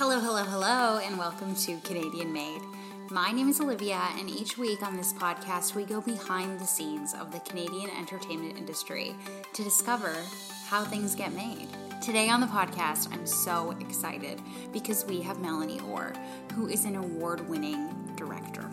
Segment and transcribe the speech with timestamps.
[0.00, 2.62] Hello, hello, hello, and welcome to Canadian Made.
[3.10, 7.12] My name is Olivia, and each week on this podcast, we go behind the scenes
[7.12, 9.14] of the Canadian entertainment industry
[9.52, 10.16] to discover
[10.68, 11.68] how things get made.
[12.00, 14.40] Today on the podcast, I'm so excited
[14.72, 16.14] because we have Melanie Orr,
[16.54, 18.70] who is an award winning director.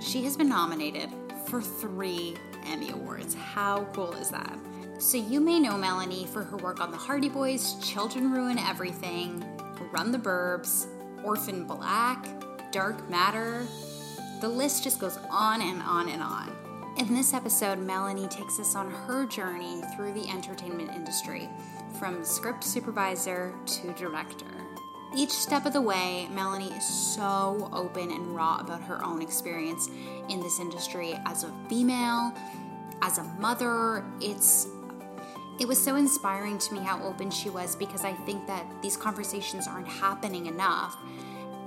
[0.00, 1.08] She has been nominated
[1.46, 2.34] for three
[2.66, 3.36] Emmy Awards.
[3.36, 4.58] How cool is that?
[4.98, 9.44] So, you may know Melanie for her work on The Hardy Boys, Children Ruin Everything,
[9.92, 10.86] Run the Burbs,
[11.24, 12.26] Orphan Black,
[12.72, 13.66] Dark Matter.
[14.40, 16.52] The list just goes on and on and on.
[16.98, 21.48] In this episode, Melanie takes us on her journey through the entertainment industry,
[21.98, 24.46] from script supervisor to director.
[25.16, 29.88] Each step of the way, Melanie is so open and raw about her own experience
[30.28, 32.32] in this industry as a female,
[33.00, 34.04] as a mother.
[34.20, 34.66] It's
[35.58, 38.96] it was so inspiring to me how open she was because I think that these
[38.96, 40.96] conversations aren't happening enough.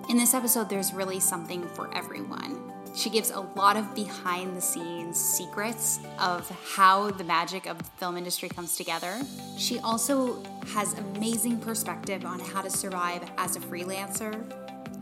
[0.09, 2.71] In this episode, there's really something for everyone.
[2.95, 7.83] She gives a lot of behind the scenes secrets of how the magic of the
[7.97, 9.21] film industry comes together.
[9.57, 10.41] She also
[10.73, 14.33] has amazing perspective on how to survive as a freelancer.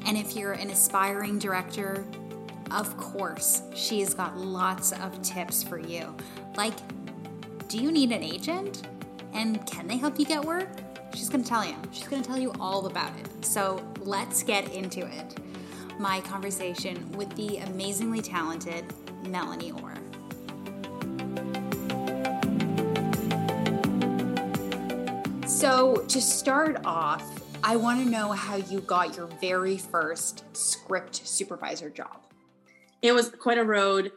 [0.05, 2.05] And if you're an aspiring director,
[2.71, 6.15] of course, she's got lots of tips for you.
[6.57, 6.73] Like
[7.67, 8.87] do you need an agent?
[9.33, 10.69] And can they help you get work?
[11.13, 11.75] She's to tell you.
[11.91, 13.45] She's to tell you all about it.
[13.45, 15.39] So let's get into it.
[15.99, 18.85] My conversation with the amazingly talented
[19.27, 19.93] Melanie Orr.
[25.47, 27.23] So, to start off,
[27.63, 32.17] I want to know how you got your very first script supervisor job.
[33.01, 34.11] It was quite a road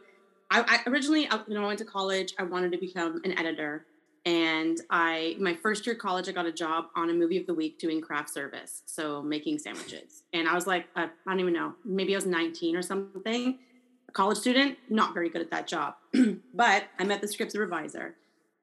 [0.51, 2.33] I, I originally, you know, I went to college.
[2.39, 3.85] I wanted to become an editor,
[4.25, 7.45] and I my first year of college, I got a job on a movie of
[7.45, 10.23] the week doing craft service, so making sandwiches.
[10.33, 13.59] And I was like, uh, I don't even know, maybe I was 19 or something.
[14.07, 15.95] A college student, not very good at that job.
[16.53, 18.15] but I met the script supervisor,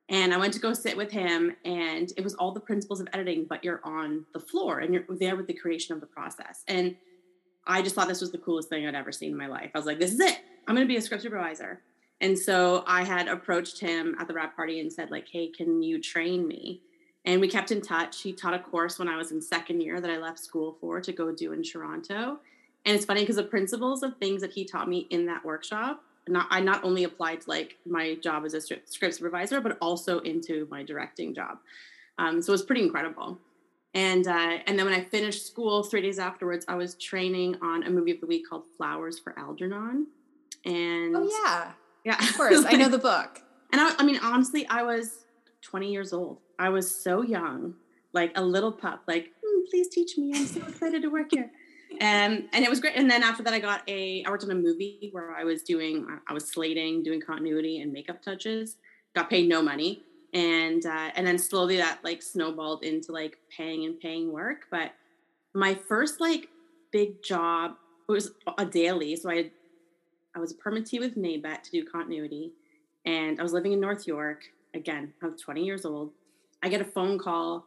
[0.08, 3.08] and I went to go sit with him, and it was all the principles of
[3.12, 6.64] editing, but you're on the floor and you're there with the creation of the process.
[6.66, 6.96] And
[7.66, 9.70] I just thought this was the coolest thing I'd ever seen in my life.
[9.74, 10.38] I was like, this is it.
[10.66, 11.80] I'm going to be a script supervisor.
[12.20, 15.82] And so I had approached him at the wrap party and said, like, hey, can
[15.82, 16.80] you train me?
[17.24, 18.22] And we kept in touch.
[18.22, 21.00] He taught a course when I was in second year that I left school for
[21.00, 22.38] to go do in Toronto.
[22.84, 26.04] And it's funny because the principles of things that he taught me in that workshop,
[26.28, 30.20] not I not only applied to like my job as a script supervisor, but also
[30.20, 31.58] into my directing job.
[32.18, 33.38] Um, so it was pretty incredible.
[33.92, 37.82] And uh, and then when I finished school, three days afterwards, I was training on
[37.82, 40.06] a movie of the week called Flowers for Algernon.
[40.66, 41.72] And oh yeah,
[42.04, 43.40] yeah, of course, I know the book.
[43.72, 45.24] And I, I mean, honestly, I was
[45.62, 46.38] 20 years old.
[46.58, 47.74] I was so young,
[48.12, 49.02] like a little pup.
[49.06, 50.32] Like, mm, please teach me.
[50.34, 51.50] I'm so excited to work here.
[52.00, 52.96] And and it was great.
[52.96, 54.22] And then after that, I got a.
[54.24, 56.04] I worked on a movie where I was doing.
[56.28, 58.76] I was slating, doing continuity and makeup touches.
[59.14, 60.02] Got paid no money,
[60.34, 64.66] and uh, and then slowly that like snowballed into like paying and paying work.
[64.70, 64.92] But
[65.54, 66.48] my first like
[66.90, 67.76] big job
[68.08, 69.50] was a daily, so I had
[70.36, 72.52] I was a permittee with NABET to do continuity,
[73.06, 74.44] and I was living in North York.
[74.74, 76.12] Again, I was 20 years old.
[76.62, 77.64] I get a phone call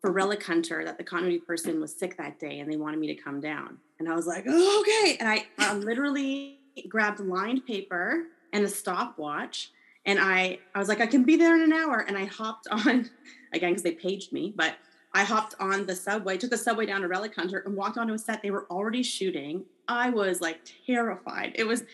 [0.00, 3.08] for Relic Hunter that the continuity person was sick that day and they wanted me
[3.08, 3.78] to come down.
[3.98, 5.16] And I was like, oh, okay.
[5.18, 9.72] And I, I literally grabbed lined paper and a stopwatch.
[10.06, 12.04] And I, I was like, I can be there in an hour.
[12.06, 13.10] And I hopped on,
[13.52, 14.76] again, because they paged me, but
[15.12, 18.14] I hopped on the subway, took the subway down to Relic Hunter and walked onto
[18.14, 18.40] a set.
[18.40, 19.64] They were already shooting.
[19.88, 21.52] I was like terrified.
[21.54, 21.84] It was,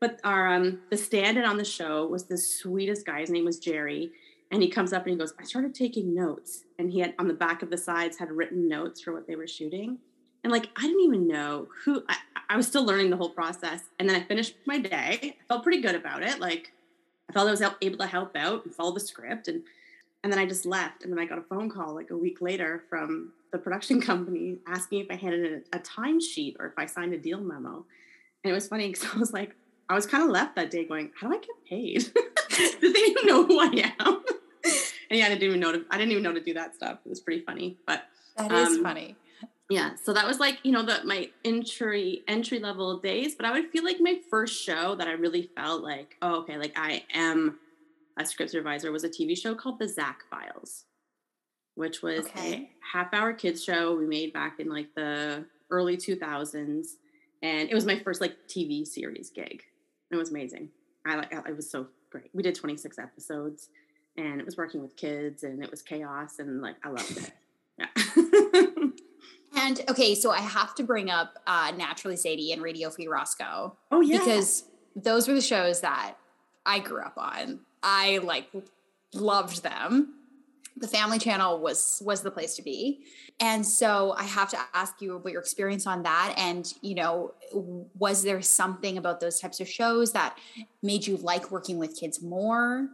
[0.00, 3.20] but our um, the stand-in on the show was the sweetest guy.
[3.20, 4.12] His name was Jerry,
[4.50, 7.28] and he comes up and he goes, "I started taking notes," and he had on
[7.28, 9.98] the back of the sides had written notes for what they were shooting,
[10.42, 12.02] and like I didn't even know who.
[12.08, 12.16] I,
[12.48, 14.90] I was still learning the whole process, and then I finished my day.
[15.22, 16.40] I felt pretty good about it.
[16.40, 16.72] Like
[17.28, 19.62] I felt I was able to help out and follow the script, and
[20.24, 21.04] and then I just left.
[21.04, 24.56] And then I got a phone call like a week later from the production company
[24.66, 27.84] asking if I handed a, a timesheet or if I signed a deal memo.
[28.42, 29.54] And it was funny because I was like,
[29.88, 32.10] I was kind of left that day going, how do I get paid?
[32.80, 34.24] Do they even know who I am?
[35.10, 37.00] and yeah, I didn't even know to, I didn't even know to do that stuff.
[37.04, 38.04] It was pretty funny, but
[38.38, 39.16] that is um, funny.
[39.68, 39.90] Yeah.
[40.02, 43.70] So that was like, you know, the, my entry, entry level days, but I would
[43.70, 47.58] feel like my first show that I really felt like, oh, okay, like I am
[48.18, 50.84] a script supervisor was a TV show called The Zach Files
[51.74, 52.54] which was okay.
[52.54, 56.86] a half hour kids show we made back in like the early 2000s
[57.42, 59.62] and it was my first like tv series gig.
[60.10, 60.68] It was amazing.
[61.06, 62.30] I like it was so great.
[62.32, 63.68] We did 26 episodes
[64.16, 67.32] and it was working with kids and it was chaos and like i loved it.
[67.76, 67.86] Yeah.
[69.56, 73.76] And okay, so I have to bring up uh, Naturally Sadie and Radio Free Roscoe.
[73.92, 74.64] Oh yeah, because
[74.96, 76.16] those were the shows that
[76.66, 77.60] I grew up on.
[77.82, 78.50] I like
[79.12, 80.14] loved them.
[80.76, 83.04] The Family Channel was was the place to be.
[83.40, 87.34] And so I have to ask you about your experience on that and you know
[87.98, 90.36] was there something about those types of shows that
[90.82, 92.88] made you like working with kids more?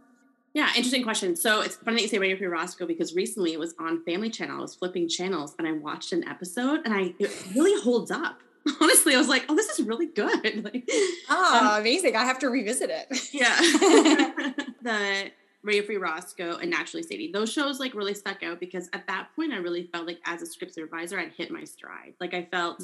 [0.53, 1.35] Yeah, interesting question.
[1.37, 4.29] So it's funny that you say Radio Free Roscoe because recently it was on Family
[4.29, 4.57] Channel.
[4.57, 8.41] I was flipping channels and I watched an episode and I it really holds up.
[8.81, 10.31] Honestly, I was like, oh, this is really good.
[10.63, 10.89] Like,
[11.29, 12.15] oh, um, amazing.
[12.15, 13.33] I have to revisit it.
[13.33, 13.55] Yeah.
[14.81, 15.31] the
[15.63, 19.29] Radio Free Roscoe and Naturally Sadie, those shows like really stuck out because at that
[19.35, 22.13] point I really felt like as a script supervisor, I'd hit my stride.
[22.19, 22.83] Like I felt,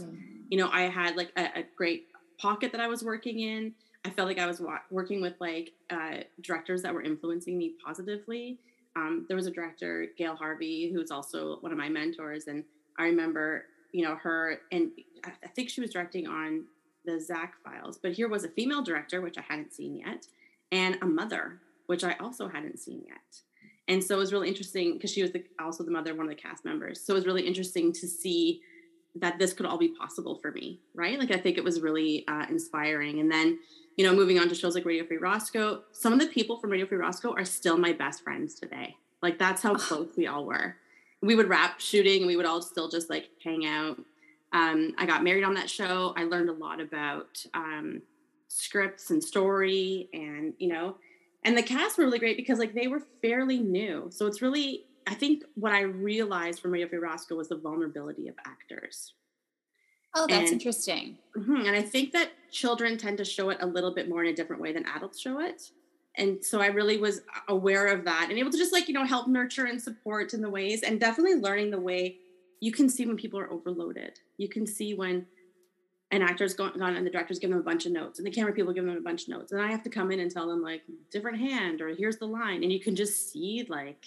[0.49, 2.07] you know, I had like a, a great
[2.37, 3.73] pocket that I was working in
[4.07, 7.73] I felt like I was wa- working with like uh, directors that were influencing me
[7.85, 8.57] positively.
[8.95, 12.63] Um, there was a director, Gail Harvey, who was also one of my mentors, and
[12.97, 14.91] I remember, you know, her, and
[15.25, 16.65] I think she was directing on
[17.05, 20.27] the Zach Files, but here was a female director, which I hadn't seen yet,
[20.71, 23.41] and a mother, which I also hadn't seen yet.
[23.87, 26.25] And so it was really interesting because she was the, also the mother of one
[26.25, 26.99] of the cast members.
[26.99, 28.61] So it was really interesting to see
[29.15, 31.17] that this could all be possible for me, right?
[31.17, 33.19] Like I think it was really uh, inspiring.
[33.19, 33.59] And then
[33.97, 36.69] you know, moving on to shows like Radio Free Roscoe, some of the people from
[36.69, 38.95] Radio Free Roscoe are still my best friends today.
[39.23, 40.75] Like that's how close we all were.
[41.21, 43.99] We would wrap shooting and we would all still just like hang out.
[44.57, 46.13] Um, I got married on that show.
[46.17, 48.01] I learned a lot about um,
[48.47, 50.95] scripts and story and, you know,
[51.43, 54.07] and the cast were really great because like they were fairly new.
[54.09, 58.27] So it's really, I think what I realized from Radio Free Roscoe was the vulnerability
[58.27, 59.13] of actors,
[60.15, 61.17] Oh, that's and, interesting.
[61.37, 64.33] Mm-hmm, and I think that children tend to show it a little bit more in
[64.33, 65.69] a different way than adults show it.
[66.15, 69.05] And so I really was aware of that and able to just like, you know,
[69.05, 72.17] help nurture and support in the ways and definitely learning the way
[72.59, 74.19] you can see when people are overloaded.
[74.37, 75.25] You can see when
[76.11, 78.31] an actor's gone, gone and the director's giving them a bunch of notes and the
[78.31, 79.51] camera people give them a bunch of notes.
[79.51, 82.27] And I have to come in and tell them like different hand or here's the
[82.27, 82.63] line.
[82.63, 84.05] And you can just see like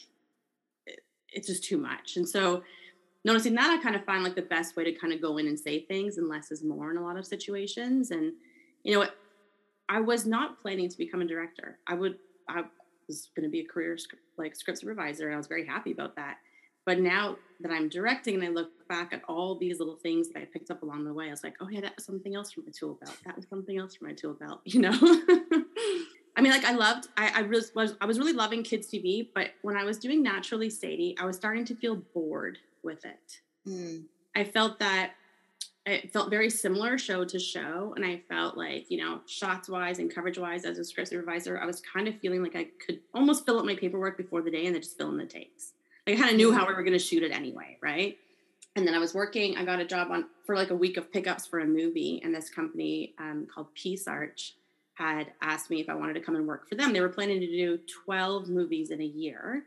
[1.32, 2.16] it's just too much.
[2.16, 2.62] And so
[3.24, 5.46] noticing that, I kind of find like the best way to kind of go in
[5.46, 8.10] and say things and less is more in a lot of situations.
[8.10, 8.32] And
[8.82, 9.06] you know,
[9.88, 11.78] I was not planning to become a director.
[11.86, 12.16] I would,
[12.48, 12.62] I
[13.08, 13.98] was going to be a career
[14.38, 16.38] like script supervisor, and I was very happy about that.
[16.86, 20.38] But now that I'm directing and I look back at all these little things that
[20.40, 22.52] I picked up along the way, I was like, oh yeah, that was something else
[22.52, 23.16] from my tool belt.
[23.24, 24.92] That was something else from my tool belt, you know.
[26.36, 29.28] I mean, like I loved, I, I was, was, I was really loving kids TV,
[29.34, 33.40] but when I was doing Naturally Sadie, I was starting to feel bored with it.
[33.68, 34.04] Mm.
[34.34, 35.12] I felt that
[35.86, 37.94] it felt very similar show to show.
[37.96, 41.58] And I felt like, you know, shots wise and coverage wise as a script supervisor,
[41.58, 44.50] I was kind of feeling like I could almost fill up my paperwork before the
[44.50, 45.72] day and then just fill in the takes.
[46.12, 48.18] I kind of knew how we were going to shoot it anyway, right?
[48.76, 51.12] And then I was working, I got a job on for like a week of
[51.12, 52.20] pickups for a movie.
[52.24, 54.54] And this company um, called Peace Arch
[54.94, 56.92] had asked me if I wanted to come and work for them.
[56.92, 59.64] They were planning to do 12 movies in a year.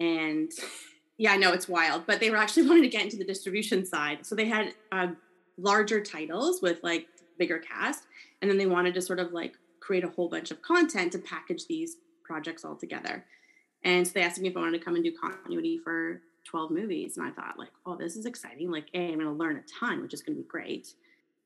[0.00, 0.50] And
[1.18, 3.84] yeah, I know it's wild, but they were actually wanting to get into the distribution
[3.84, 4.26] side.
[4.26, 5.08] So they had uh,
[5.58, 7.06] larger titles with like
[7.38, 8.04] bigger cast,
[8.40, 11.18] and then they wanted to sort of like create a whole bunch of content to
[11.18, 13.24] package these projects all together.
[13.84, 16.70] And so they asked me if I wanted to come and do continuity for 12
[16.70, 17.16] movies.
[17.16, 18.70] And I thought, like, oh, this is exciting.
[18.70, 20.94] Like, A, I'm going to learn a ton, which is going to be great.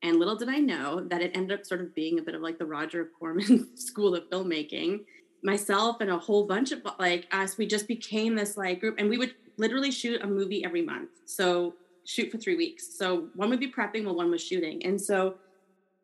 [0.01, 2.41] And little did I know that it ended up sort of being a bit of
[2.41, 5.01] like the Roger Corman school of filmmaking.
[5.43, 9.09] Myself and a whole bunch of like us, we just became this like group, and
[9.09, 11.09] we would literally shoot a movie every month.
[11.25, 12.97] So shoot for three weeks.
[12.97, 14.85] So one would be prepping while one was shooting.
[14.85, 15.35] And so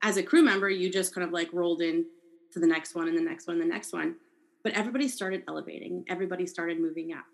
[0.02, 2.06] as a crew member, you just kind of like rolled in
[2.54, 4.16] to the next one and the next one and the next one.
[4.64, 6.06] But everybody started elevating.
[6.08, 7.26] Everybody started moving up.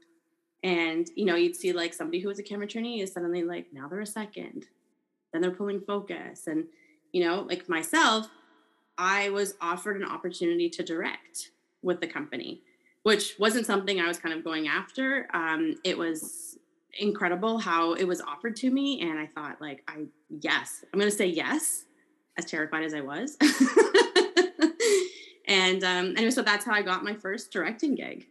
[0.64, 3.68] And you know, you'd see like somebody who was a camera trainee is suddenly like,
[3.72, 4.66] now they're a second.
[5.32, 6.48] Then they're pulling focus.
[6.48, 6.66] And,
[7.12, 8.28] you know, like myself,
[8.98, 12.62] I was offered an opportunity to direct with the company
[13.08, 15.30] which wasn't something I was kind of going after.
[15.34, 16.58] Um, it was
[17.00, 19.00] incredible how it was offered to me.
[19.00, 20.08] And I thought, like, I,
[20.42, 21.86] yes, I'm going to say yes,
[22.38, 23.38] as terrified as I was.
[25.48, 28.28] and um, anyway, so that's how I got my first directing gig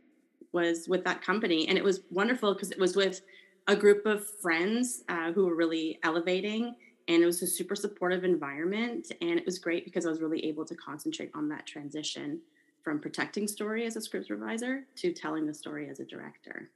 [0.53, 1.69] was with that company.
[1.69, 3.21] And it was wonderful because it was with
[3.67, 6.75] a group of friends uh, who were really elevating
[7.09, 10.45] and it was a super supportive environment and it was great because i was really
[10.45, 12.41] able to concentrate on that transition
[12.87, 16.71] from protecting story as a script supervisor to telling the story as a director.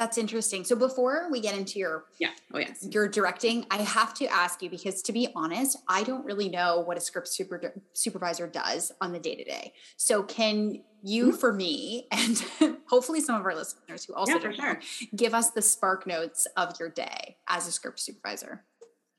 [0.00, 0.64] That's interesting.
[0.64, 4.62] So before we get into your yeah, oh yes, your directing, I have to ask
[4.62, 8.92] you because to be honest, I don't really know what a script super, supervisor does
[9.02, 9.74] on the day to day.
[9.98, 11.36] So can you, mm-hmm.
[11.36, 12.42] for me, and
[12.88, 14.72] hopefully some of our listeners who also yeah, don't sure.
[14.72, 14.80] know,
[15.14, 18.64] give us the spark notes of your day as a script supervisor?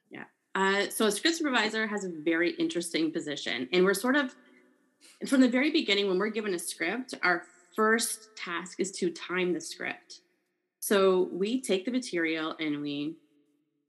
[0.10, 0.24] Yeah.
[0.56, 4.34] Uh, so a script supervisor has a very interesting position, and we're sort of
[5.28, 7.44] from the very beginning when we're given a script, our
[7.76, 10.22] first task is to time the script.
[10.82, 13.16] So we take the material and we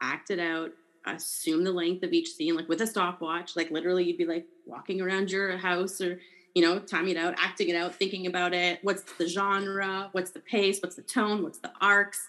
[0.01, 0.71] act it out,
[1.07, 3.57] assume the length of each scene, like with a stopwatch.
[3.57, 6.21] Like literally, you'd be like walking around your house or
[6.55, 8.79] you know, timing it out, acting it out, thinking about it.
[8.83, 10.11] What's the genre?
[10.13, 10.81] What's the pace?
[10.83, 11.43] What's the tone?
[11.43, 12.29] What's the arcs?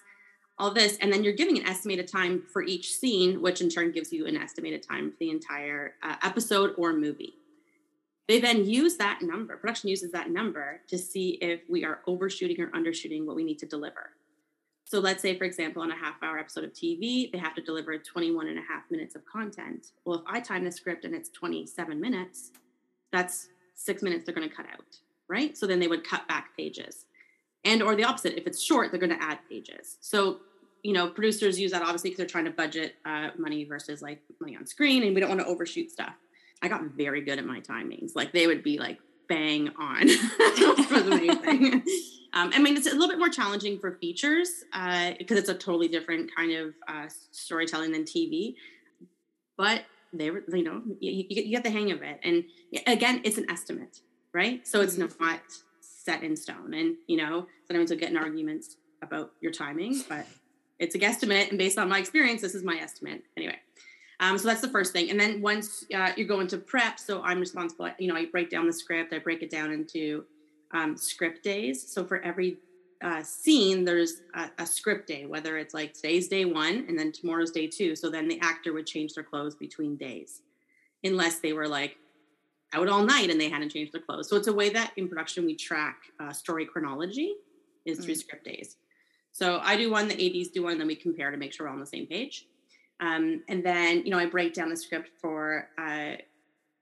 [0.58, 0.96] All this.
[0.98, 4.26] And then you're giving an estimated time for each scene, which in turn gives you
[4.26, 7.34] an estimated time for the entire uh, episode or movie.
[8.26, 12.58] They then use that number, production uses that number to see if we are overshooting
[12.58, 14.12] or undershooting what we need to deliver.
[14.84, 17.62] So let's say, for example, on a half hour episode of TV, they have to
[17.62, 19.88] deliver 21 and a half minutes of content.
[20.04, 22.52] Well, if I time the script and it's 27 minutes,
[23.10, 24.98] that's six minutes they're going to cut out,
[25.28, 25.56] right?
[25.56, 27.06] So then they would cut back pages.
[27.64, 29.96] And or the opposite, if it's short, they're going to add pages.
[30.00, 30.40] So,
[30.82, 34.20] you know, producers use that obviously because they're trying to budget uh, money versus like
[34.38, 36.14] money on screen and we don't want to overshoot stuff.
[36.62, 38.14] I got very good at my timings.
[38.14, 40.08] Like they would be like bang on
[40.88, 41.82] for the main thing.
[42.32, 45.54] Um, I mean, it's a little bit more challenging for features because uh, it's a
[45.54, 48.56] totally different kind of uh, storytelling than TV.
[49.56, 52.18] But they were, you know, you, you, get the hang of it.
[52.24, 52.44] And
[52.86, 54.00] again, it's an estimate,
[54.32, 54.66] right?
[54.66, 55.24] So it's mm-hmm.
[55.24, 55.40] not
[55.80, 56.74] set in stone.
[56.74, 60.26] And, you know, sometimes you'll get in arguments about your timing, but
[60.78, 61.50] it's a guesstimate.
[61.50, 63.22] And based on my experience, this is my estimate.
[63.36, 63.58] Anyway,
[64.24, 65.10] um, so that's the first thing.
[65.10, 68.48] And then once uh, you go into prep, so I'm responsible, you know, I break
[68.48, 70.24] down the script, I break it down into
[70.72, 71.86] um, script days.
[71.86, 72.56] So for every
[73.02, 77.12] uh, scene, there's a, a, script day, whether it's like today's day one and then
[77.12, 77.94] tomorrow's day two.
[77.94, 80.40] So then the actor would change their clothes between days,
[81.02, 81.98] unless they were like
[82.72, 84.30] out all night and they hadn't changed their clothes.
[84.30, 87.34] So it's a way that in production we track uh, story chronology
[87.84, 88.20] is through mm.
[88.20, 88.76] script days.
[89.32, 91.70] So I do one, the ADs do one, then we compare to make sure we're
[91.70, 92.46] all on the same page.
[93.00, 96.12] Um, and then, you know, I break down the script for uh,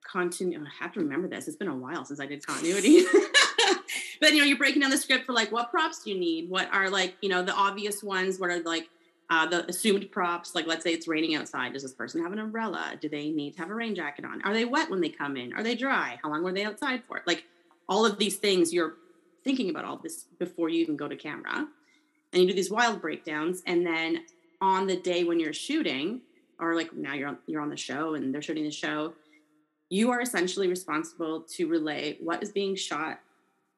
[0.06, 0.66] continuity.
[0.66, 1.48] I have to remember this.
[1.48, 3.02] It's been a while since I did continuity.
[4.20, 6.50] but you know, you're breaking down the script for like what props do you need?
[6.50, 8.38] What are like, you know, the obvious ones?
[8.38, 8.88] What are like
[9.30, 10.54] uh, the assumed props?
[10.54, 11.72] Like, let's say it's raining outside.
[11.72, 12.94] Does this person have an umbrella?
[13.00, 14.42] Do they need to have a rain jacket on?
[14.42, 15.54] Are they wet when they come in?
[15.54, 16.18] Are they dry?
[16.22, 17.22] How long were they outside for?
[17.26, 17.44] Like,
[17.88, 18.94] all of these things you're
[19.44, 21.66] thinking about all this before you even go to camera.
[22.32, 23.62] And you do these wild breakdowns.
[23.66, 24.24] And then
[24.62, 26.22] on the day when you're shooting,
[26.58, 29.12] or like now you're on, you're on the show and they're shooting the show,
[29.90, 33.20] you are essentially responsible to relay what is being shot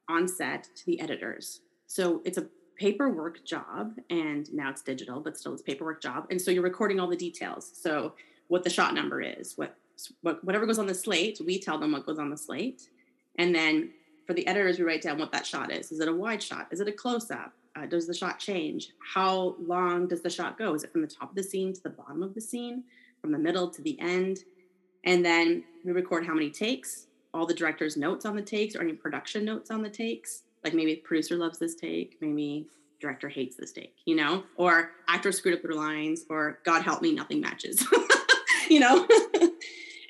[0.08, 1.60] on set to the editors.
[1.86, 2.46] So it's a
[2.78, 6.26] paperwork job and now it's digital, but still it's paperwork job.
[6.30, 7.72] And so you're recording all the details.
[7.74, 8.12] So
[8.48, 9.76] what the shot number is, what,
[10.20, 12.90] what whatever goes on the slate, we tell them what goes on the slate.
[13.38, 13.90] And then
[14.26, 15.92] for the editors, we write down what that shot is.
[15.92, 16.68] Is it a wide shot?
[16.70, 17.52] Is it a close up?
[17.76, 18.90] Uh, does the shot change?
[19.14, 20.74] How long does the shot go?
[20.74, 22.84] Is it from the top of the scene to the bottom of the scene,
[23.20, 24.38] from the middle to the end?
[25.04, 28.80] And then we record how many takes, all the director's notes on the takes or
[28.80, 30.44] any production notes on the takes.
[30.62, 32.68] Like maybe producer loves this take, maybe
[33.00, 37.02] director hates this take, you know, or actor screwed up their lines, or God help
[37.02, 37.86] me, nothing matches,
[38.70, 39.06] you know.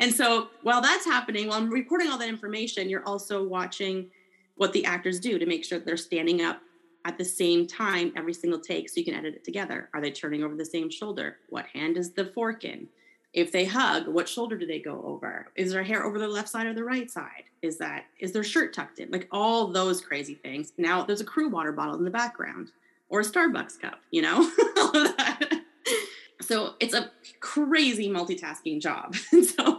[0.04, 4.10] and so while that's happening, while I'm recording all that information, you're also watching
[4.56, 6.60] what the actors do to make sure they're standing up
[7.06, 9.88] at the same time every single take so you can edit it together.
[9.94, 11.38] Are they turning over the same shoulder?
[11.48, 12.88] What hand is the fork in?
[13.34, 16.48] if they hug what shoulder do they go over is their hair over the left
[16.48, 20.00] side or the right side is that is their shirt tucked in like all those
[20.00, 22.70] crazy things now there's a crew water bottle in the background
[23.08, 24.48] or a starbucks cup you know
[26.40, 29.14] so it's a crazy multitasking job
[29.56, 29.73] so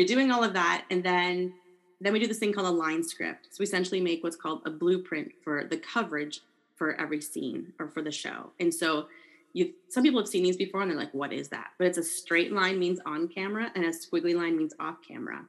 [0.00, 1.52] you're doing all of that and then
[2.00, 3.48] then we do this thing called a line script.
[3.50, 6.40] So we essentially make what's called a blueprint for the coverage
[6.74, 8.52] for every scene or for the show.
[8.58, 9.08] And so
[9.52, 11.72] you some people have seen these before and they're like what is that?
[11.76, 15.44] But it's a straight line means on camera and a squiggly line means off camera.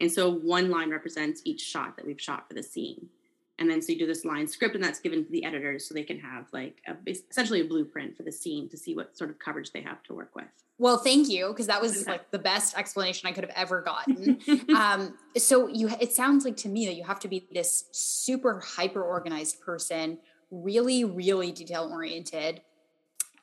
[0.00, 3.08] And so one line represents each shot that we've shot for the scene
[3.58, 5.94] and then so you do this line script and that's given to the editors so
[5.94, 6.94] they can have like a,
[7.30, 10.14] essentially a blueprint for the scene to see what sort of coverage they have to
[10.14, 10.46] work with.
[10.78, 14.38] Well thank you because that was like the best explanation i could have ever gotten.
[14.74, 18.60] Um, so you it sounds like to me that you have to be this super
[18.60, 20.18] hyper organized person
[20.50, 22.60] really really detail oriented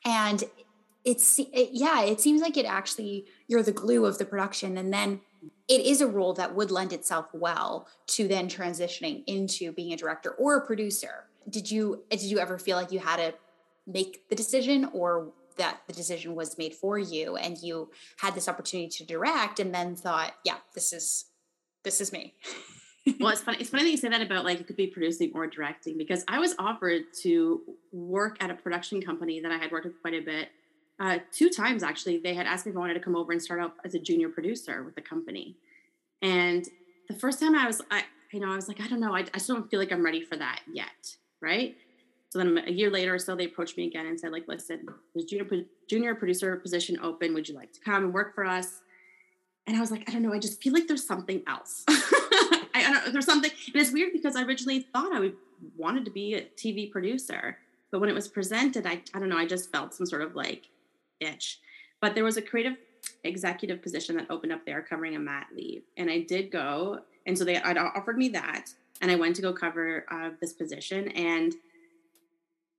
[0.04, 0.44] and
[1.04, 4.92] it's it, yeah it seems like it actually you're the glue of the production and
[4.92, 5.20] then
[5.68, 9.96] it is a role that would lend itself well to then transitioning into being a
[9.96, 13.34] director or a producer did you did you ever feel like you had to
[13.86, 18.48] make the decision or that the decision was made for you and you had this
[18.48, 21.26] opportunity to direct and then thought yeah this is
[21.82, 22.34] this is me
[23.20, 23.58] well, it's funny.
[23.60, 26.24] It's funny that you say that about like it could be producing or directing because
[26.26, 27.60] I was offered to
[27.92, 30.48] work at a production company that I had worked with quite a bit
[30.98, 33.42] uh, two times actually, they had asked me if I wanted to come over and
[33.42, 35.56] start out as a junior producer with the company.
[36.22, 36.66] And
[37.08, 39.24] the first time I was, I, you know, I was like, I don't know, I,
[39.34, 41.76] I still don't feel like I'm ready for that yet, right?
[42.30, 44.86] So then a year later or so, they approached me again and said, like, listen,
[45.14, 45.46] there's junior
[45.88, 47.34] junior producer position open.
[47.34, 48.80] Would you like to come and work for us?
[49.66, 51.84] And I was like, I don't know, I just feel like there's something else.
[51.88, 55.34] I, I don't, there's something, and it's weird because I originally thought I would,
[55.76, 57.58] wanted to be a TV producer,
[57.90, 60.36] but when it was presented, I, I don't know, I just felt some sort of
[60.36, 60.68] like
[61.20, 61.60] itch.
[62.00, 62.76] But there was a creative
[63.24, 67.36] executive position that opened up there covering a mat leave, and I did go, and
[67.36, 68.70] so they had offered me that,
[69.00, 71.54] and I went to go cover uh, this position, and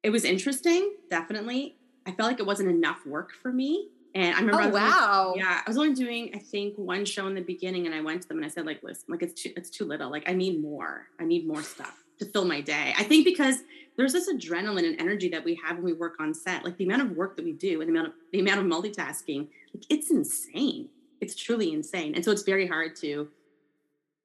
[0.04, 1.76] it was interesting, definitely.
[2.06, 5.26] I felt like it wasn't enough work for me and I remember, oh, I wow,
[5.28, 8.02] only, yeah, I was only doing I think one show in the beginning, and I
[8.02, 10.10] went to them and I said like, listen, like it's too, it's too little.
[10.10, 11.06] Like I need more.
[11.20, 12.94] I need more stuff to fill my day.
[12.98, 13.58] I think because
[13.96, 16.86] there's this adrenaline and energy that we have when we work on set, like the
[16.86, 19.84] amount of work that we do and the amount of the amount of multitasking, like
[19.90, 20.90] it's insane.
[21.20, 23.28] It's truly insane, and so it's very hard to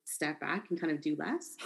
[0.05, 1.57] step back and kind of do less.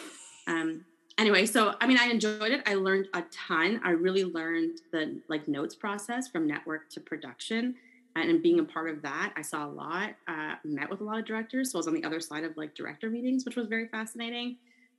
[0.46, 0.84] Um,
[1.18, 2.62] anyway, so I mean, I enjoyed it.
[2.64, 3.80] I learned a ton.
[3.84, 7.74] I really learned the like notes process from network to production
[8.14, 11.18] and being a part of that i saw a lot uh, met with a lot
[11.18, 13.66] of directors so i was on the other side of like director meetings which was
[13.66, 14.56] very fascinating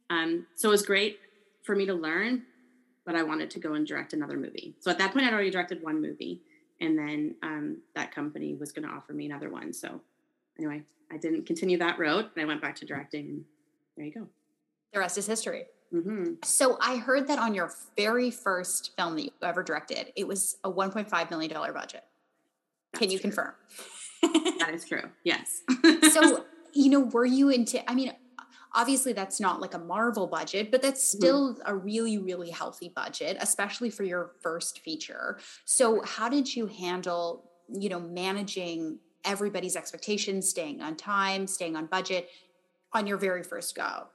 [0.10, 1.20] um, so it was great
[1.64, 2.44] for me to learn
[3.06, 5.52] but i wanted to go and direct another movie so at that point i'd already
[5.52, 6.42] directed one movie
[6.80, 10.02] and then um, that company was going to offer me another one so
[10.58, 13.44] anyway i didn't continue that road and i went back to directing
[13.96, 14.28] there you go
[14.94, 16.34] the rest is history mm-hmm.
[16.44, 20.58] So I heard that on your very first film that you ever directed, it was
[20.64, 22.04] a $1.5 million budget.
[22.94, 23.30] Can you true.
[23.30, 23.54] confirm?
[24.60, 25.04] that is true.
[25.24, 25.62] Yes.
[26.12, 28.14] so, you know, were you into, I mean,
[28.74, 31.18] obviously that's not like a Marvel budget, but that's mm-hmm.
[31.18, 31.62] still mm-hmm.
[31.66, 35.40] a really, really healthy budget, especially for your first feature.
[35.66, 41.88] So, how did you handle, you know, managing everybody's expectations, staying on time, staying on
[41.88, 42.30] budget
[42.94, 44.08] on your very first go?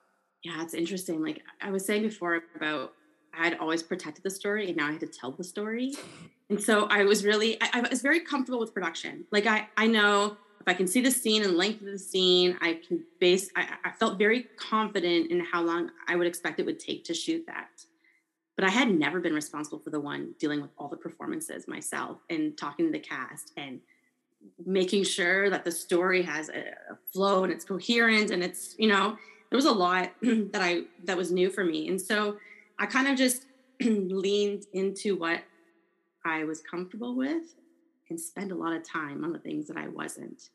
[0.43, 1.23] Yeah, it's interesting.
[1.23, 2.93] Like I was saying before about
[3.35, 5.95] I had always protected the story and now I had to tell the story.
[6.51, 9.25] And so I was really, I, I, was very comfortable with production.
[9.31, 12.57] Like I, I know if I can see the scene and length of the scene,
[12.61, 16.67] I can base, I, I felt very confident in how long I would expect it
[16.67, 17.85] would take to shoot that.
[18.55, 22.19] But I had never been responsible for the one dealing with all the performances myself
[22.31, 23.81] and talking to the cast and
[24.65, 26.61] making sure that the story has a,
[26.93, 29.17] a flow and it's coherent and it's, you know,
[29.51, 31.89] there was a lot that I, that was new for me.
[31.89, 32.37] And so
[32.79, 33.47] I kind of just
[33.81, 35.43] leaned into what
[36.25, 37.43] I was comfortable with
[38.13, 40.51] and spend a lot of time on the things that I wasn't.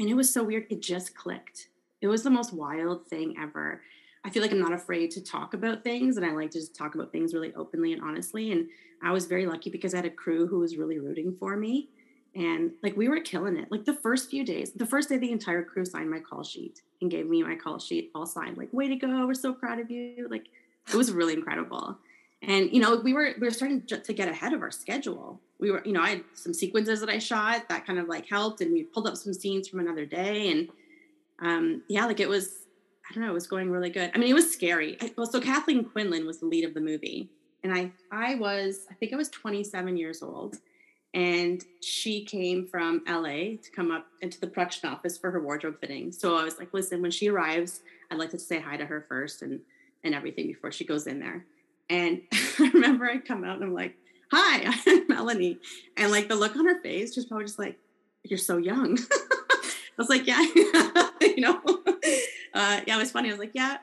[0.00, 0.66] And it was so weird.
[0.70, 1.68] It just clicked.
[2.00, 3.80] It was the most wild thing ever.
[4.24, 6.74] I feel like I'm not afraid to talk about things and I like to just
[6.74, 8.50] talk about things really openly and honestly.
[8.50, 8.66] And
[9.04, 11.90] I was very lucky because I had a crew who was really rooting for me.
[12.34, 13.70] And like we were killing it.
[13.70, 16.82] Like the first few days, the first day the entire crew signed my call sheet
[17.00, 19.26] and gave me my call sheet all signed, like, way to go.
[19.26, 20.26] We're so proud of you.
[20.28, 20.48] Like
[20.88, 21.98] it was really incredible
[22.46, 25.40] and you know we were we were starting to get ahead of our schedule.
[25.58, 28.28] We were you know i had some sequences that i shot that kind of like
[28.28, 30.68] helped and we pulled up some scenes from another day and
[31.40, 32.66] um yeah like it was
[33.10, 34.10] i don't know it was going really good.
[34.14, 34.96] I mean it was scary.
[35.00, 37.30] I, well so kathleen quinlan was the lead of the movie
[37.64, 40.56] and i i was i think i was 27 years old
[41.14, 45.80] and she came from la to come up into the production office for her wardrobe
[45.80, 46.12] fitting.
[46.12, 47.80] So i was like listen when she arrives
[48.10, 49.60] i'd like to say hi to her first and
[50.04, 51.46] and everything before she goes in there
[51.88, 53.96] and I remember I come out and I'm like,
[54.30, 55.58] hi, I'm Melanie.
[55.96, 57.78] And like the look on her face, she's probably just like,
[58.24, 58.98] you're so young.
[59.10, 60.40] I was like, yeah,
[61.20, 61.60] you know,
[62.54, 63.28] uh, yeah, it was funny.
[63.28, 63.78] I was like, yeah,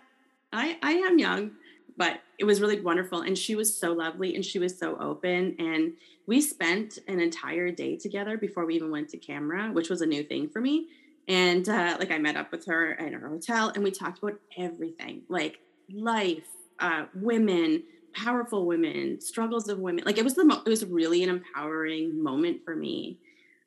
[0.51, 1.51] I, I am young,
[1.97, 3.21] but it was really wonderful.
[3.21, 5.55] And she was so lovely and she was so open.
[5.57, 5.93] And
[6.27, 10.05] we spent an entire day together before we even went to camera, which was a
[10.05, 10.87] new thing for me.
[11.27, 14.39] And uh, like I met up with her at her hotel and we talked about
[14.57, 15.59] everything like
[15.91, 16.47] life,
[16.79, 20.03] uh, women, powerful women, struggles of women.
[20.05, 23.17] Like it was the mo- it was really an empowering moment for me.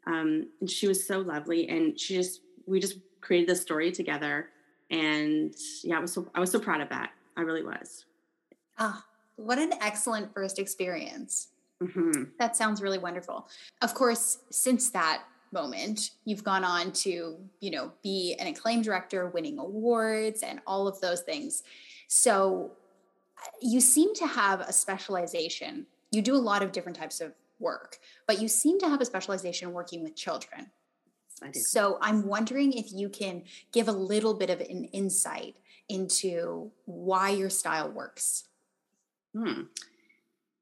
[0.06, 4.50] Um, and she was so lovely, and she just we just created this story together,
[4.90, 7.11] and yeah, I was so I was so proud of that.
[7.37, 8.04] I really was.
[8.78, 9.04] Ah, oh,
[9.37, 11.48] what an excellent first experience.
[11.82, 12.24] Mm-hmm.
[12.38, 13.48] That sounds really wonderful.
[13.82, 19.28] Of course, since that moment, you've gone on to, you know, be an acclaimed director,
[19.28, 21.62] winning awards and all of those things.
[22.09, 22.72] So,
[23.61, 25.87] you seem to have a specialization.
[26.11, 29.05] You do a lot of different types of work, but you seem to have a
[29.05, 30.70] specialization working with children.
[31.42, 31.61] I do.
[31.61, 35.57] So I'm wondering if you can give a little bit of an insight
[35.88, 38.44] into why your style works.
[39.35, 39.62] Hmm.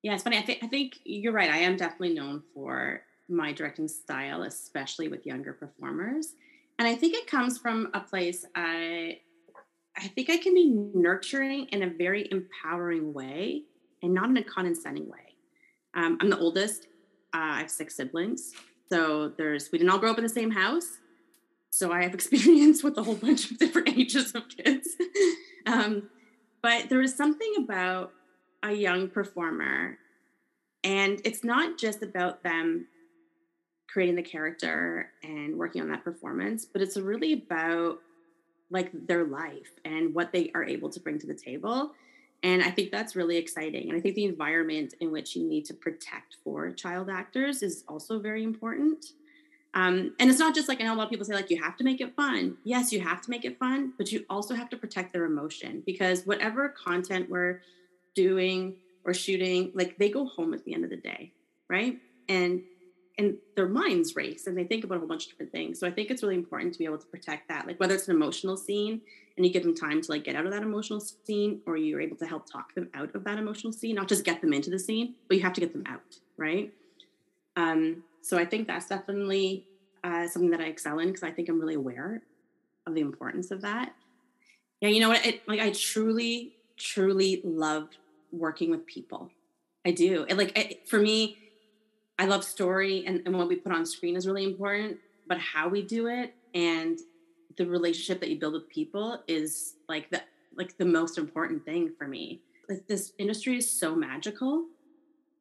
[0.02, 0.36] Yeah, it's funny.
[0.36, 1.48] I think I think you're right.
[1.48, 6.34] I am definitely known for my directing style, especially with younger performers.
[6.78, 9.20] And I think it comes from a place I
[9.96, 13.62] I think I can be nurturing in a very empowering way
[14.02, 15.36] and not in a condescending way.
[15.94, 16.88] Um, I'm the oldest.
[17.32, 18.52] Uh, I have six siblings.
[18.90, 20.98] So there's we didn't all grow up in the same house.
[21.70, 24.88] So I have experience with a whole bunch of different ages of kids.
[25.66, 26.10] um,
[26.62, 28.12] but there is something about
[28.62, 29.98] a young performer,
[30.82, 32.86] and it's not just about them
[33.88, 37.98] creating the character and working on that performance, but it's really about
[38.70, 41.92] like their life and what they are able to bring to the table.
[42.42, 43.88] And I think that's really exciting.
[43.88, 47.84] And I think the environment in which you need to protect for child actors is
[47.88, 49.06] also very important.
[49.72, 51.60] Um, and it's not just like I know a lot of people say like you
[51.62, 52.56] have to make it fun.
[52.64, 55.82] Yes, you have to make it fun, but you also have to protect their emotion
[55.84, 57.60] because whatever content we're
[58.14, 61.32] doing or shooting, like they go home at the end of the day,
[61.68, 61.98] right?
[62.28, 62.62] And
[63.16, 65.78] and their minds race and they think about a whole bunch of different things.
[65.78, 67.66] So I think it's really important to be able to protect that.
[67.66, 69.00] Like whether it's an emotional scene
[69.36, 72.00] and you give them time to like get out of that emotional scene, or you're
[72.00, 74.70] able to help talk them out of that emotional scene, not just get them into
[74.70, 76.72] the scene, but you have to get them out, right?
[77.56, 79.66] Um, so I think that's definitely
[80.02, 82.22] uh, something that I excel in because I think I'm really aware
[82.86, 83.94] of the importance of that.
[84.80, 85.24] Yeah, you know what?
[85.24, 87.88] It, like I truly, truly love
[88.32, 89.30] working with people.
[89.86, 90.26] I do.
[90.28, 91.38] It, like it, for me,
[92.18, 95.68] I love story and, and what we put on screen is really important, but how
[95.68, 96.98] we do it and
[97.56, 100.22] the relationship that you build with people is like the
[100.56, 102.40] like the most important thing for me.
[102.68, 104.66] Like this industry is so magical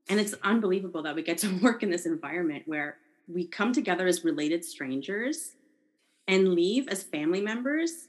[0.10, 4.08] and it's unbelievable that we get to work in this environment where we come together
[4.08, 5.54] as related strangers
[6.28, 8.08] and leave as family members.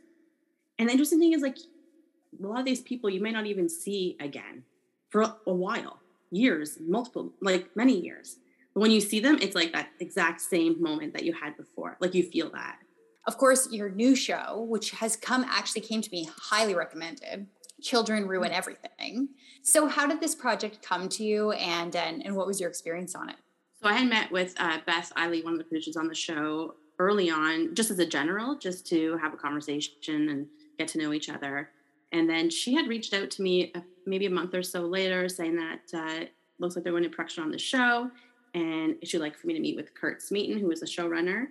[0.79, 3.69] And the interesting thing is like a lot of these people you may not even
[3.69, 4.65] see again
[5.11, 6.01] for a while,
[6.31, 8.39] years, multiple, like many years.
[8.75, 11.97] But when you see them, it's like that exact same moment that you had before.
[12.01, 12.79] Like you feel that.
[13.27, 17.47] Of course, your new show, which has come actually came to me highly recommended.
[17.81, 18.57] Children ruin mm.
[18.57, 19.29] everything.
[19.63, 23.15] So, how did this project come to you, and and, and what was your experience
[23.15, 23.37] on it?
[23.83, 26.75] So, I had met with uh, Beth Eiley, one of the producers on the show,
[26.99, 30.47] early on, just as a general, just to have a conversation and
[30.79, 31.71] get to know each other.
[32.13, 35.29] And then she had reached out to me uh, maybe a month or so later,
[35.29, 36.25] saying that uh,
[36.59, 38.11] looks like they're going to production on the show
[38.55, 41.49] and she'd like for me to meet with Kurt Smeaton, who was the showrunner.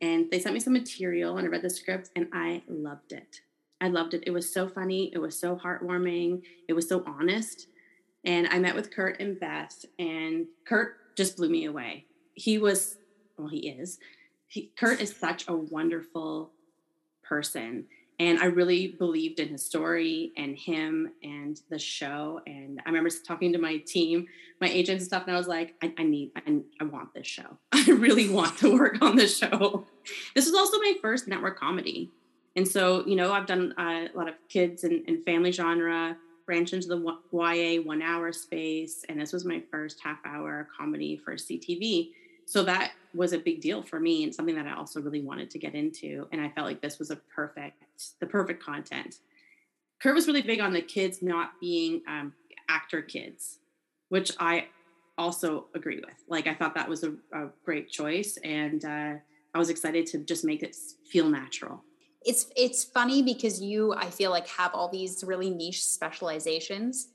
[0.00, 3.40] And they sent me some material and I read the script and I loved it.
[3.80, 4.24] I loved it.
[4.26, 5.10] It was so funny.
[5.12, 6.42] It was so heartwarming.
[6.68, 7.66] It was so honest.
[8.24, 12.06] And I met with Kurt and Beth, and Kurt just blew me away.
[12.34, 12.96] He was,
[13.36, 13.98] well, he is.
[14.46, 16.52] He, Kurt is such a wonderful
[17.24, 17.86] person
[18.18, 22.40] and I really believed in his story and him and the show.
[22.46, 24.26] And I remember talking to my team,
[24.60, 27.26] my agents and stuff, and I was like, I, I need, I, I want this
[27.26, 27.58] show.
[27.72, 29.86] I really want to work on this show.
[30.34, 32.10] This was also my first network comedy.
[32.54, 36.16] And so, you know, I've done uh, a lot of kids and, and family genre,
[36.44, 39.04] branched into the YA one hour space.
[39.08, 42.10] And this was my first half hour comedy for CTV
[42.46, 45.50] so that was a big deal for me and something that I also really wanted
[45.50, 46.26] to get into.
[46.32, 47.82] And I felt like this was a perfect,
[48.20, 49.16] the perfect content.
[50.00, 52.32] Kurt was really big on the kids not being um,
[52.68, 53.58] actor kids,
[54.08, 54.66] which I
[55.18, 56.16] also agree with.
[56.28, 58.38] Like, I thought that was a, a great choice.
[58.42, 59.14] And uh,
[59.54, 60.76] I was excited to just make it
[61.06, 61.84] feel natural.
[62.24, 67.08] It's it's funny because you I feel like have all these really niche specializations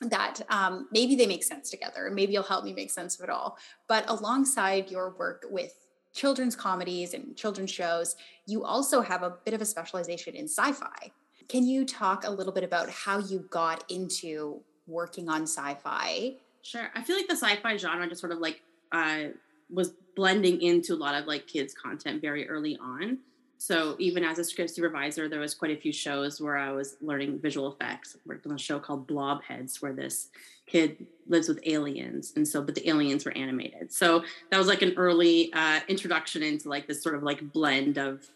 [0.00, 2.10] that um, maybe they make sense together.
[2.12, 3.58] Maybe you'll help me make sense of it all.
[3.86, 5.74] But alongside your work with
[6.12, 10.72] children's comedies and children's shows, you also have a bit of a specialization in sci
[10.72, 11.12] fi.
[11.48, 16.36] Can you talk a little bit about how you got into working on sci fi?
[16.62, 16.90] Sure.
[16.94, 19.24] I feel like the sci fi genre just sort of like uh,
[19.68, 23.18] was blending into a lot of like kids' content very early on.
[23.60, 26.96] So even as a script supervisor, there was quite a few shows where I was
[27.02, 28.16] learning visual effects.
[28.16, 30.28] I worked on a show called Blobheads, where this
[30.66, 33.92] kid lives with aliens, and so but the aliens were animated.
[33.92, 37.98] So that was like an early uh, introduction into like this sort of like blend
[37.98, 38.26] of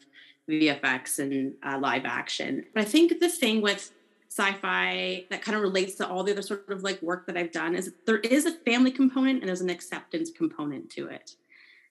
[0.47, 2.67] VFX and uh, live action.
[2.75, 3.93] But I think the thing with
[4.29, 7.53] sci-fi that kind of relates to all the other sort of like work that I've
[7.53, 11.35] done is there is a family component and there's an acceptance component to it.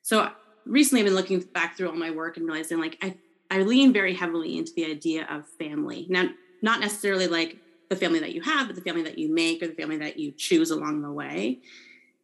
[0.04, 0.30] So
[0.66, 3.16] recently I've been looking back through all my work and realizing like I
[3.52, 6.08] I lean very heavily into the idea of family.
[6.10, 6.30] Now,
[6.62, 7.58] not necessarily like
[7.90, 10.18] the family that you have, but the family that you make or the family that
[10.18, 11.60] you choose along the way.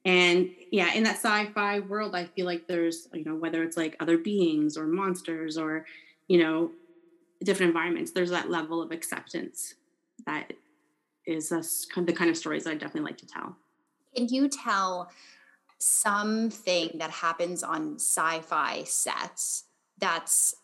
[0.06, 3.96] And yeah, in that sci-fi world, I feel like there's, you know, whether it's like
[4.00, 5.86] other beings or monsters or,
[6.28, 6.72] you know,
[7.44, 9.76] different environments, there's that level of acceptance
[10.26, 10.54] that
[11.26, 13.56] is the kind of stories I definitely like to tell.
[14.16, 15.12] Can you tell
[15.80, 19.66] something that happens on sci-fi sets
[19.98, 20.56] that's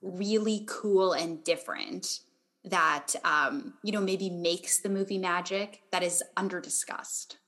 [0.00, 2.20] really cool and different
[2.64, 7.38] that um, you know maybe makes the movie magic that is under discussed.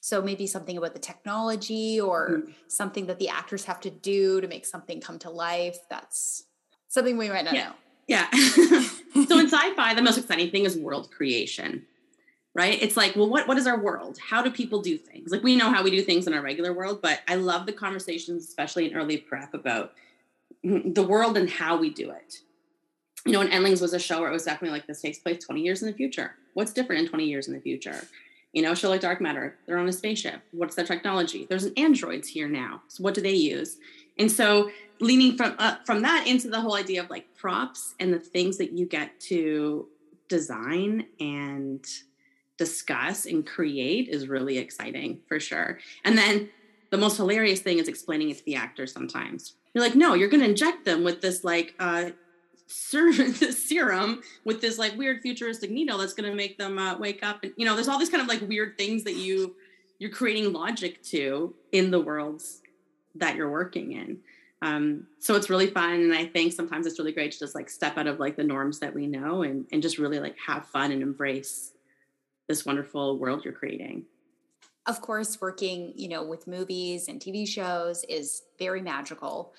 [0.00, 2.52] So maybe something about the technology or mm-hmm.
[2.68, 5.76] something that the actors have to do to make something come to life.
[5.90, 6.44] That's
[6.86, 7.68] something we might not yeah.
[7.68, 7.74] know.
[8.06, 8.28] Yeah.
[9.26, 11.84] So in sci-fi the most exciting thing is world creation
[12.58, 15.42] right it's like well what, what is our world how do people do things like
[15.42, 18.46] we know how we do things in our regular world but i love the conversations
[18.46, 19.94] especially in early prep about
[20.62, 22.40] the world and how we do it
[23.28, 25.44] you know, and Endlings was a show where it was definitely like this takes place
[25.44, 26.34] 20 years in the future.
[26.54, 28.06] What's different in 20 years in the future?
[28.54, 30.40] You know, show like Dark Matter, they're on a spaceship.
[30.52, 31.46] What's their technology?
[31.46, 32.82] There's an androids here now.
[32.88, 33.76] So what do they use?
[34.18, 38.12] And so leaning from uh, from that into the whole idea of like props and
[38.12, 39.86] the things that you get to
[40.28, 41.86] design and
[42.58, 45.78] discuss and create is really exciting for sure.
[46.04, 46.50] And then
[46.90, 49.54] the most hilarious thing is explaining it to the actors sometimes.
[49.74, 52.10] You're like, no, you're going to inject them with this like uh,
[52.68, 53.12] ser-
[53.52, 57.42] serum with this like weird futuristic needle that's going to make them uh, wake up
[57.42, 59.56] and you know there's all these kind of like weird things that you
[59.98, 62.62] you're creating logic to in the worlds
[63.14, 64.18] that you're working in
[64.60, 67.70] um, so it's really fun and i think sometimes it's really great to just like
[67.70, 70.66] step out of like the norms that we know and, and just really like have
[70.66, 71.72] fun and embrace
[72.48, 74.04] this wonderful world you're creating
[74.86, 79.54] of course working you know with movies and tv shows is very magical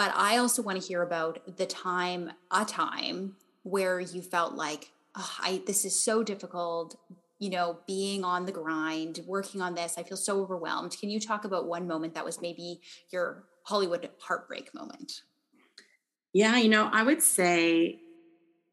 [0.00, 4.92] but I also want to hear about the time, a time where you felt like,
[5.14, 6.96] oh, I this is so difficult,
[7.38, 9.98] you know, being on the grind, working on this.
[9.98, 10.96] I feel so overwhelmed.
[10.98, 12.80] Can you talk about one moment that was maybe
[13.12, 15.20] your Hollywood heartbreak moment?
[16.32, 18.00] Yeah, you know, I would say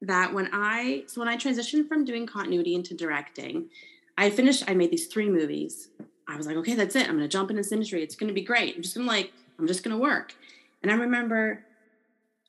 [0.02, 3.70] that when I so when I transitioned from doing continuity into directing,
[4.18, 5.90] I finished I made these three movies.
[6.28, 7.08] I was like, okay, that's it.
[7.08, 8.04] I'm going to jump in this industry.
[8.04, 8.76] It's going to be great.
[8.76, 10.36] I'm just to like I'm just to work.
[10.84, 11.66] And I remember,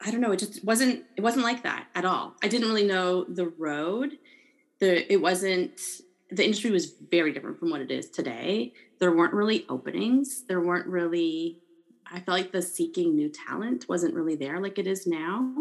[0.00, 2.34] I don't know, it just wasn't, it wasn't like that at all.
[2.42, 4.18] I didn't really know the road.
[4.80, 5.80] The, it wasn't,
[6.30, 8.74] the industry was very different from what it is today.
[9.00, 10.42] There weren't really openings.
[10.42, 11.58] There weren't really,
[12.06, 15.52] I felt like the seeking new talent wasn't really there like it is now.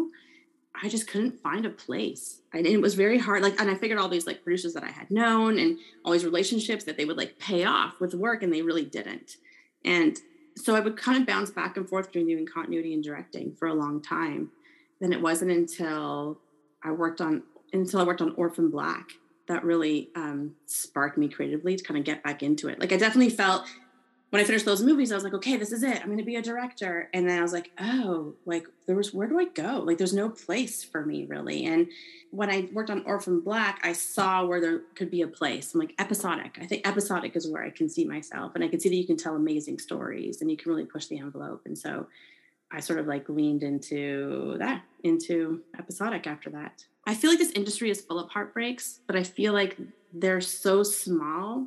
[0.82, 2.40] I just couldn't find a place.
[2.52, 3.42] And it was very hard.
[3.42, 6.24] Like, and I figured all these like producers that I had known and all these
[6.24, 9.36] relationships that they would like pay off with work and they really didn't.
[9.84, 10.18] And
[10.56, 13.68] so I would kind of bounce back and forth between doing continuity and directing for
[13.68, 14.50] a long time.
[15.00, 16.38] Then it wasn't until
[16.82, 19.12] I worked on until I worked on Orphan Black
[19.46, 22.78] that really um, sparked me creatively to kind of get back into it.
[22.80, 23.66] Like I definitely felt
[24.30, 26.00] when I finished those movies, I was like, okay, this is it.
[26.00, 27.08] I'm going to be a director.
[27.14, 29.82] And then I was like, oh, like there was, where do I go?
[29.84, 31.64] Like there's no place for me really.
[31.64, 31.88] And
[32.30, 35.72] when I worked on Orphan Black, I saw where there could be a place.
[35.72, 36.58] I'm like episodic.
[36.60, 38.52] I think episodic is where I can see myself.
[38.54, 41.06] And I can see that you can tell amazing stories and you can really push
[41.06, 41.62] the envelope.
[41.64, 42.06] And so
[42.70, 46.84] I sort of like leaned into that, into episodic after that.
[47.06, 49.78] I feel like this industry is full of heartbreaks, but I feel like
[50.12, 51.66] they're so small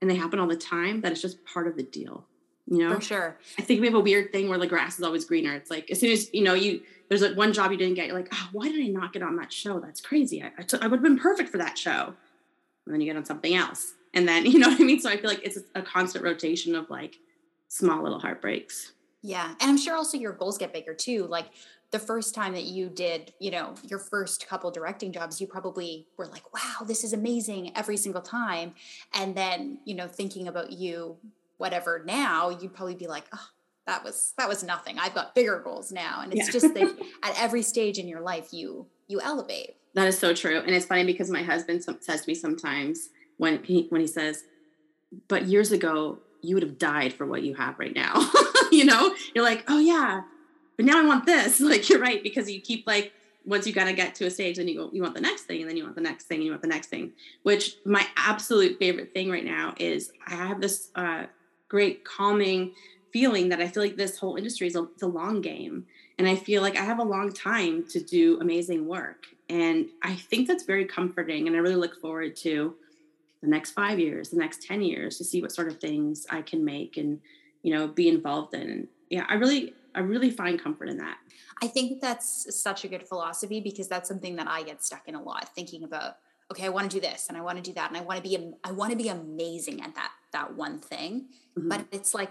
[0.00, 2.26] and they happen all the time that it's just part of the deal
[2.70, 2.94] you know?
[2.94, 3.38] For sure.
[3.58, 5.52] I think we have a weird thing where the grass is always greener.
[5.54, 8.06] It's like as soon as you know you there's like one job you didn't get
[8.06, 9.80] you're like oh why did i not get on that show?
[9.80, 10.42] That's crazy.
[10.42, 12.14] I, I, t- I would have been perfect for that show.
[12.86, 13.94] And then you get on something else.
[14.14, 15.00] And then you know what i mean?
[15.00, 17.16] So i feel like it's a constant rotation of like
[17.68, 18.92] small little heartbreaks.
[19.22, 19.48] Yeah.
[19.60, 21.26] And i'm sure also your goals get bigger too.
[21.26, 21.46] Like
[21.90, 26.06] the first time that you did, you know, your first couple directing jobs, you probably
[26.16, 28.74] were like, wow, this is amazing every single time.
[29.14, 31.16] And then, you know, thinking about you,
[31.58, 33.48] whatever now, you'd probably be like, oh,
[33.86, 34.98] that was that was nothing.
[34.98, 36.20] I've got bigger goals now.
[36.22, 36.52] And it's yeah.
[36.52, 39.76] just that at every stage in your life you you elevate.
[39.94, 40.58] That is so true.
[40.58, 44.44] And it's funny because my husband says to me sometimes when he when he says,
[45.26, 48.30] but years ago, you would have died for what you have right now.
[48.70, 50.22] you know, you're like, oh yeah,
[50.80, 51.60] but now I want this.
[51.70, 53.12] Like you're right, because you keep like
[53.44, 55.60] once you gotta get to a stage, then you go, you want the next thing,
[55.60, 57.12] and then you want the next thing, and you want the next thing.
[57.42, 61.24] Which my absolute favorite thing right now is I have this uh,
[61.68, 62.72] great calming
[63.12, 65.84] feeling that I feel like this whole industry is a, a long game,
[66.18, 70.14] and I feel like I have a long time to do amazing work, and I
[70.14, 72.74] think that's very comforting, and I really look forward to
[73.42, 76.40] the next five years, the next ten years, to see what sort of things I
[76.40, 77.20] can make and
[77.62, 78.88] you know be involved in.
[79.10, 81.18] Yeah, I really I really find comfort in that.
[81.62, 85.14] I think that's such a good philosophy because that's something that I get stuck in
[85.14, 86.16] a lot thinking about
[86.50, 88.22] okay, I want to do this and I want to do that and I want
[88.22, 91.26] to be I want to be amazing at that that one thing.
[91.56, 91.68] Mm-hmm.
[91.68, 92.30] But it's like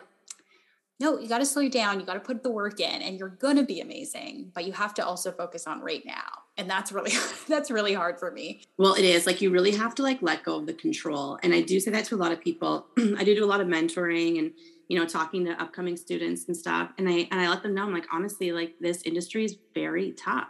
[1.02, 2.00] no, you got to slow down.
[2.00, 4.74] You got to put the work in and you're going to be amazing, but you
[4.74, 6.44] have to also focus on right now.
[6.58, 7.14] And that's really
[7.48, 8.62] that's really hard for me.
[8.78, 9.26] Well, it is.
[9.26, 11.40] Like you really have to like let go of the control.
[11.42, 12.88] And I do say that to a lot of people.
[13.18, 14.52] I do do a lot of mentoring and
[14.90, 16.90] you know, talking to upcoming students and stuff.
[16.98, 20.12] And I and I let them know, I'm like, honestly, like this industry is very
[20.12, 20.50] tough.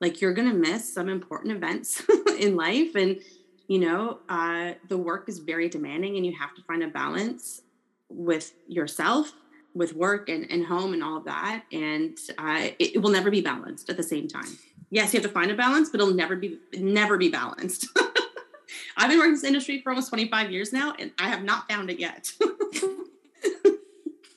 [0.00, 2.02] Like you're gonna miss some important events
[2.38, 2.96] in life.
[2.96, 3.20] And,
[3.68, 7.62] you know, uh, the work is very demanding and you have to find a balance
[8.08, 9.32] with yourself,
[9.74, 11.64] with work and, and home and all of that.
[11.70, 14.58] And uh, it, it will never be balanced at the same time.
[14.90, 17.86] Yes, you have to find a balance, but it'll never be never be balanced.
[18.96, 21.68] I've been working in this industry for almost 25 years now, and I have not
[21.68, 22.32] found it yet.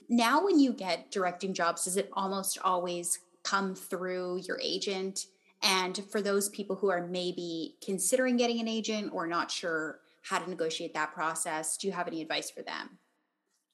[0.10, 5.26] now when you get directing jobs does it almost always come through your agent?
[5.64, 10.40] And for those people who are maybe considering getting an agent or not sure how
[10.40, 12.98] to negotiate that process do you have any advice for them?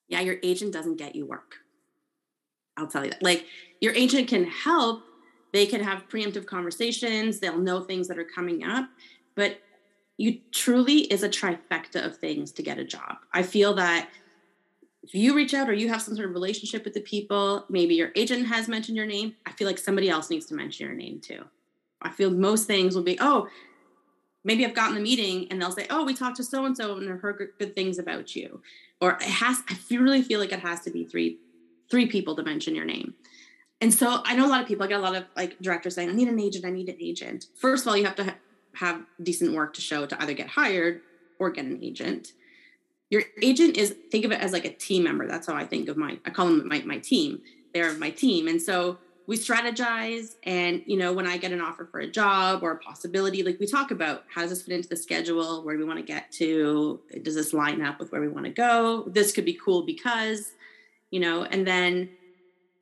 [0.08, 1.56] Yeah your agent doesn't get you work.
[2.78, 3.24] I'll tell you that.
[3.24, 3.46] Like
[3.82, 5.04] your agent can help.
[5.52, 7.40] They can have preemptive conversations.
[7.40, 8.90] They'll know things that are coming up.
[9.36, 9.60] But
[10.18, 13.18] you truly is a trifecta of things to get a job.
[13.34, 14.10] I feel that
[15.04, 17.94] if you reach out or you have some sort of relationship with the people, maybe
[17.94, 20.96] your agent has mentioned your name, I feel like somebody else needs to mention your
[20.96, 21.44] name too.
[22.02, 23.48] I feel most things will be, oh,
[24.46, 26.98] maybe I've gotten the meeting and they'll say, oh, we talked to so and so
[26.98, 28.62] and heard good things about you.
[29.02, 31.38] Or it has, I feel, really feel like it has to be three,
[31.92, 33.14] three people to mention your name.
[33.82, 35.96] And so I know a lot of people, I get a lot of like directors
[35.96, 37.48] saying, I need an agent, I need an agent.
[37.56, 38.36] First of all, you have to ha-
[38.76, 41.02] have decent work to show to either get hired
[41.40, 42.32] or get an agent
[43.10, 45.28] your agent is think of it as like a team member.
[45.28, 47.42] That's how i think of my i call them my, my team.
[47.74, 48.48] They're my team.
[48.48, 52.62] And so we strategize and you know when i get an offer for a job
[52.62, 55.64] or a possibility like we talk about how does this fit into the schedule?
[55.64, 57.00] Where do we want to get to?
[57.22, 59.06] Does this line up with where we want to go?
[59.08, 60.52] This could be cool because
[61.12, 62.10] you know and then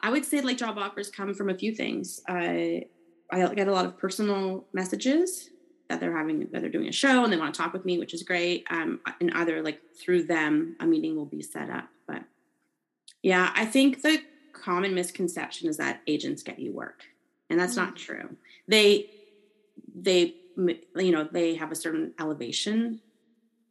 [0.01, 2.21] i would say like job offers come from a few things.
[2.27, 2.85] I
[3.31, 5.49] i get a lot of personal messages
[5.91, 7.99] that they're having that they're doing a show and they want to talk with me
[7.99, 8.65] which is great.
[8.69, 11.87] Um, and either like through them a meeting will be set up.
[12.07, 12.23] But
[13.21, 14.19] yeah i think the
[14.53, 17.03] common misconception is that agents get you work
[17.49, 17.85] and that's mm-hmm.
[17.85, 18.35] not true.
[18.67, 19.09] They
[19.93, 23.01] they you know they have a certain elevation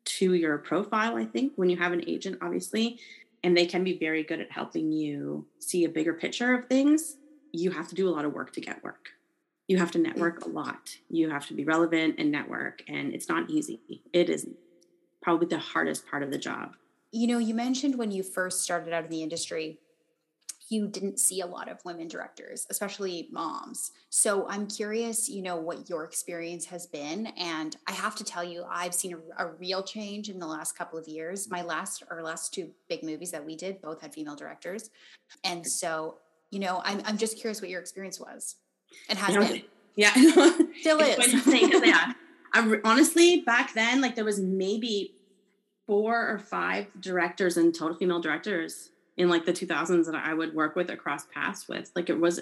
[0.02, 2.98] to your profile i think when you have an agent obviously
[3.42, 7.16] and they can be very good at helping you see a bigger picture of things.
[7.52, 9.10] You have to do a lot of work to get work
[9.70, 10.06] you have to mm.
[10.06, 10.96] network a lot.
[11.08, 14.02] You have to be relevant and network, and it's not easy.
[14.12, 14.48] It is
[15.22, 16.74] probably the hardest part of the job.
[17.12, 19.78] You know, you mentioned when you first started out in the industry,
[20.70, 23.92] you didn't see a lot of women directors, especially moms.
[24.08, 27.26] So I'm curious, you know, what your experience has been.
[27.38, 30.78] And I have to tell you, I've seen a, a, real change in the last
[30.78, 31.50] couple of years.
[31.50, 34.90] My last, or last two big movies that we did both had female directors.
[35.42, 36.18] And so,
[36.50, 38.56] you know, I'm, I'm just curious what your experience was.
[39.08, 39.62] It has been.
[39.96, 40.12] Yeah.
[40.80, 41.46] Still is.
[41.84, 42.12] yeah.
[42.52, 45.14] I, honestly, back then, like there was maybe
[45.86, 50.54] four or five directors and total female directors in like the 2000s that I would
[50.54, 51.90] work with across paths with.
[51.94, 52.40] Like it was,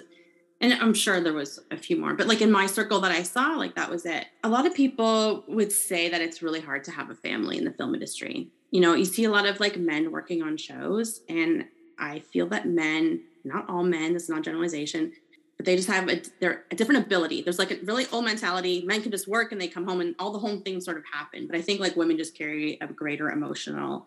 [0.61, 3.23] and I'm sure there was a few more, but like in my circle that I
[3.23, 4.27] saw, like that was it.
[4.43, 7.65] A lot of people would say that it's really hard to have a family in
[7.65, 8.49] the film industry.
[8.71, 11.65] You know, you see a lot of like men working on shows, and
[11.97, 15.11] I feel that men, not all men, this is not generalization,
[15.59, 17.41] but they just have a, they're a different ability.
[17.41, 18.81] There's like a really old mentality.
[18.85, 21.03] Men can just work and they come home and all the home things sort of
[21.11, 21.47] happen.
[21.47, 24.05] But I think like women just carry a greater emotional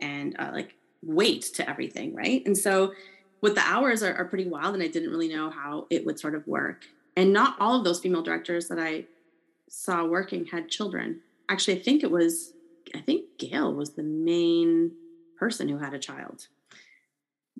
[0.00, 2.40] and uh, like weight to everything, right?
[2.46, 2.92] And so
[3.40, 6.20] with the hours are, are pretty wild, and I didn't really know how it would
[6.20, 6.84] sort of work.
[7.16, 9.06] And not all of those female directors that I
[9.68, 11.18] saw working had children.
[11.48, 12.52] Actually, I think it was
[12.94, 14.92] I think Gail was the main
[15.36, 16.46] person who had a child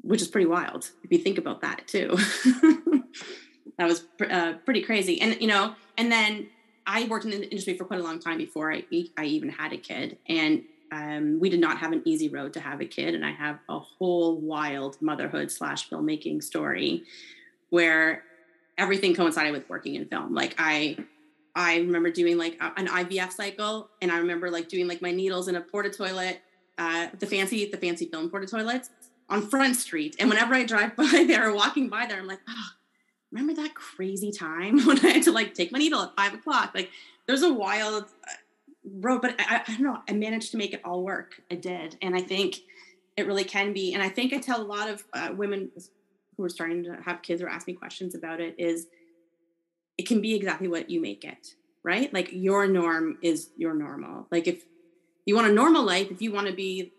[0.01, 2.09] which is pretty wild if you think about that too.
[3.79, 5.21] that was uh, pretty crazy.
[5.21, 6.49] And you know, and then
[6.87, 8.85] I worked in the industry for quite a long time before I
[9.17, 12.61] I even had a kid, and um, we did not have an easy road to
[12.61, 13.15] have a kid.
[13.15, 17.05] And I have a whole wild motherhood slash filmmaking story
[17.71, 18.25] where
[18.77, 20.35] everything coincided with working in film.
[20.35, 20.99] Like I
[21.55, 25.49] I remember doing like an IVF cycle, and I remember like doing like my needles
[25.49, 26.41] in a porta toilet,
[26.79, 28.91] uh, the fancy the fancy film porta toilets,
[29.33, 30.15] on Front Street.
[30.21, 32.69] And whenever I drive by there or walking by there, I'm like, oh,
[33.33, 36.73] remember that crazy time when I had to like take my needle at five o'clock?
[36.75, 36.91] Like
[37.27, 38.33] there's a wild uh,
[38.85, 39.99] road, but I, I don't know.
[40.09, 41.41] I managed to make it all work.
[41.51, 41.97] I did.
[42.03, 42.59] And I think
[43.17, 43.95] it really can be.
[43.95, 45.71] And I think I tell a lot of uh, women
[46.37, 48.87] who are starting to have kids or ask me questions about it is
[49.99, 52.13] it can be exactly what you make it, right?
[52.13, 54.27] Like your norm is your normal.
[54.31, 54.65] Like if
[55.25, 56.93] you want a normal life, if you want to be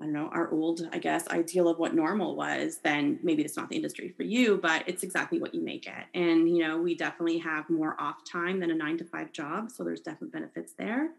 [0.00, 3.56] I don't know, our old, I guess, ideal of what normal was, then maybe it's
[3.56, 6.04] not the industry for you, but it's exactly what you make it.
[6.14, 9.72] And, you know, we definitely have more off time than a nine to five job.
[9.72, 11.10] So there's definite benefits there.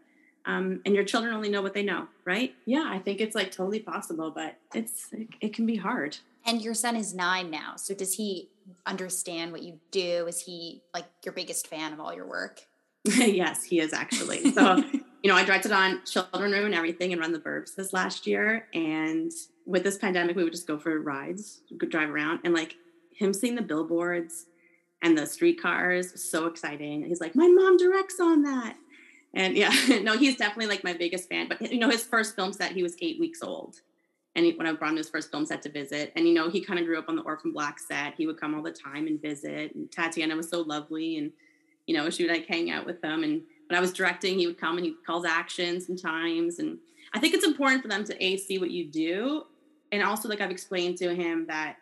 [0.46, 2.54] um, and your children only know what they know, right?
[2.64, 6.16] Yeah, I think it's like totally possible, but it's it, it can be hard.
[6.46, 8.48] And your son is nine now, so does he
[8.86, 10.26] understand what you do?
[10.26, 12.62] Is he like your biggest fan of all your work?
[13.04, 14.50] yes, he is actually.
[14.52, 14.82] So,
[15.22, 18.66] you know, I directed on Children Ruin Everything and run the Burbs this last year.
[18.72, 19.30] And
[19.66, 22.76] with this pandemic, we would just go for rides, drive around, and like
[23.14, 24.46] him seeing the billboards
[25.02, 27.04] and the streetcars so exciting.
[27.04, 28.76] He's like, my mom directs on that.
[29.34, 31.48] And yeah, no, he's definitely like my biggest fan.
[31.48, 33.80] But you know, his first film set, he was eight weeks old.
[34.36, 36.48] And he, when I brought him his first film set to visit, and you know,
[36.48, 38.14] he kind of grew up on the Orphan Black set.
[38.16, 39.74] He would come all the time and visit.
[39.74, 41.32] And Tatiana was so lovely, and
[41.86, 43.24] you know, she would like hang out with them.
[43.24, 46.58] And when I was directing, he would come and he calls action sometimes.
[46.58, 46.78] And
[47.14, 49.44] I think it's important for them to a see what you do,
[49.92, 51.76] and also like I've explained to him that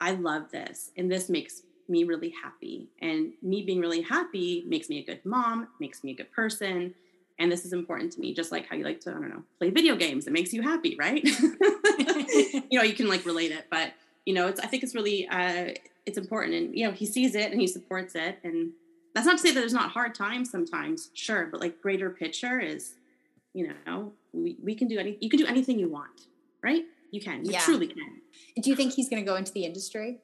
[0.00, 2.88] I love this, and this makes me really happy.
[3.00, 6.94] And me being really happy makes me a good mom, makes me a good person.
[7.38, 9.42] And this is important to me, just like how you like to, I don't know,
[9.58, 10.26] play video games.
[10.26, 11.24] It makes you happy, right?
[11.24, 13.92] you know, you can like relate it, but
[14.26, 15.68] you know, it's I think it's really uh
[16.04, 16.54] it's important.
[16.54, 18.38] And you know, he sees it and he supports it.
[18.44, 18.72] And
[19.14, 22.60] that's not to say that there's not hard times sometimes, sure, but like greater picture
[22.60, 22.94] is,
[23.54, 26.26] you know, we, we can do any you can do anything you want,
[26.62, 26.84] right?
[27.10, 27.44] You can.
[27.44, 27.60] You yeah.
[27.60, 28.20] truly can.
[28.62, 30.20] Do you think he's gonna go into the industry?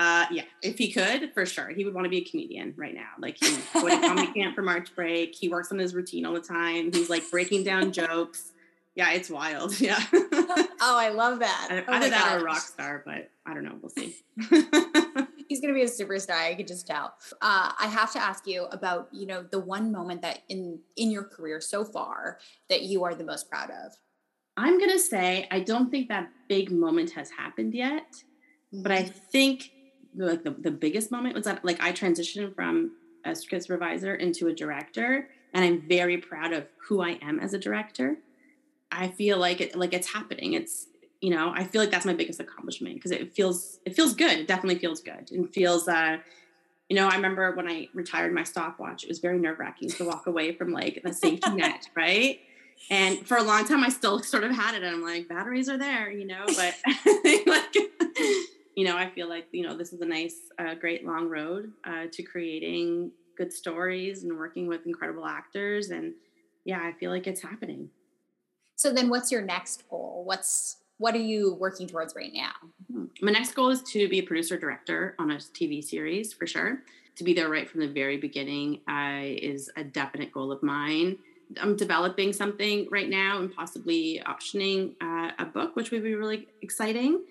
[0.00, 2.94] Uh, yeah, if he could, for sure, he would want to be a comedian right
[2.94, 3.10] now.
[3.18, 5.34] Like he going to comedy camp for March break.
[5.34, 6.90] He works on his routine all the time.
[6.90, 8.52] He's like breaking down jokes.
[8.94, 9.78] Yeah, it's wild.
[9.78, 10.02] Yeah.
[10.12, 11.84] oh, I love that.
[11.86, 12.32] Oh Either that gosh.
[12.32, 13.76] or a rock star, but I don't know.
[13.78, 14.16] We'll see.
[15.50, 16.36] He's going to be a superstar.
[16.36, 17.12] I could just tell.
[17.42, 21.10] Uh, I have to ask you about, you know, the one moment that in in
[21.10, 22.38] your career so far
[22.68, 23.90] that you are the most proud of.
[24.56, 28.14] I'm going to say I don't think that big moment has happened yet,
[28.72, 29.18] but I mm-hmm.
[29.32, 29.72] think
[30.14, 32.92] like the, the biggest moment was that like I transitioned from
[33.24, 37.54] a script supervisor into a director and I'm very proud of who I am as
[37.54, 38.18] a director.
[38.92, 40.52] I feel like it like it's happening.
[40.52, 40.86] It's
[41.20, 44.38] you know, I feel like that's my biggest accomplishment because it feels it feels good.
[44.38, 46.18] It definitely feels good and feels uh
[46.90, 50.04] you know, I remember when I retired my stopwatch, it was very nerve wracking to
[50.04, 52.40] walk away from like the safety net, right?
[52.90, 54.82] And for a long time, I still sort of had it.
[54.82, 56.74] And I'm like, batteries are there, you know, but
[57.46, 57.76] like,
[58.74, 61.72] you know, I feel like, you know, this is a nice, uh, great long road
[61.84, 65.90] uh, to creating good stories and working with incredible actors.
[65.90, 66.14] And
[66.64, 67.90] yeah, I feel like it's happening.
[68.74, 70.22] So then what's your next goal?
[70.24, 72.52] What's, what are you working towards right now?
[72.92, 73.06] Hmm.
[73.22, 76.82] My next goal is to be a producer director on a TV series for sure.
[77.16, 81.16] To be there right from the very beginning uh, is a definite goal of mine.
[81.58, 86.48] I'm developing something right now and possibly optioning uh, a book, which would be really
[86.60, 87.22] exciting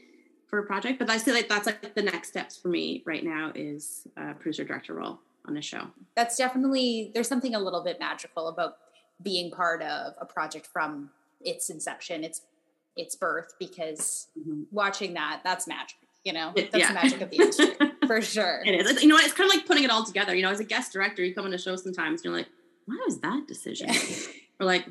[0.48, 0.98] for a project.
[0.98, 4.34] But I feel like that's like the next steps for me right now is a
[4.34, 5.88] producer director role on a show.
[6.16, 8.78] That's definitely there's something a little bit magical about
[9.22, 12.42] being part of a project from its inception, its
[12.96, 14.64] its birth, because mm-hmm.
[14.72, 15.98] watching that, that's magic.
[16.24, 16.90] You know, that's yeah.
[16.90, 17.68] the magic of the industry
[18.08, 18.62] for sure.
[18.66, 19.02] It is.
[19.02, 20.36] You know, it's kind of like putting it all together.
[20.36, 22.50] You know, as a guest director, you come on a show sometimes, and you're like,
[22.86, 23.90] "Why was that decision?"
[24.60, 24.66] Yeah.
[24.66, 24.86] Or like,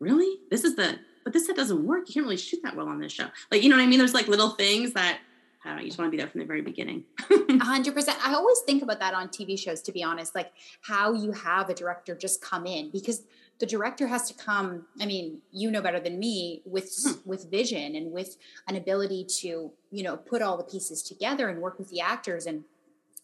[0.00, 0.40] "Really?
[0.50, 2.08] This is the but this set doesn't work.
[2.08, 3.26] You can't really shoot that well on this show.
[3.50, 3.98] Like, you know what I mean?
[3.98, 5.18] There's like little things that
[5.64, 7.04] I don't know, you just want to be there from the very beginning.
[7.60, 8.18] hundred percent.
[8.22, 11.70] I always think about that on TV shows, to be honest, like how you have
[11.70, 13.22] a director just come in because
[13.64, 17.12] the director has to come, I mean, you know better than me with hmm.
[17.24, 18.36] with vision and with
[18.68, 22.44] an ability to, you know, put all the pieces together and work with the actors.
[22.44, 22.64] And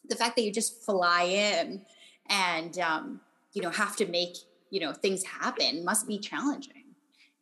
[0.09, 1.85] the fact that you just fly in
[2.31, 3.21] and um,
[3.53, 4.37] you know, have to make,
[4.71, 6.85] you know, things happen must be challenging.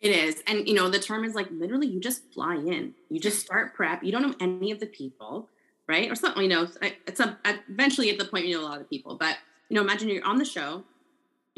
[0.00, 0.42] It is.
[0.48, 2.94] And you know, the term is like literally you just fly in.
[3.10, 4.02] You just start prep.
[4.02, 5.48] You don't know any of the people,
[5.86, 6.10] right?
[6.10, 6.66] Or something, you know,
[7.06, 7.38] it's a,
[7.68, 9.16] eventually at the point you know a lot of people.
[9.16, 9.36] But
[9.68, 10.82] you know, imagine you're on the show,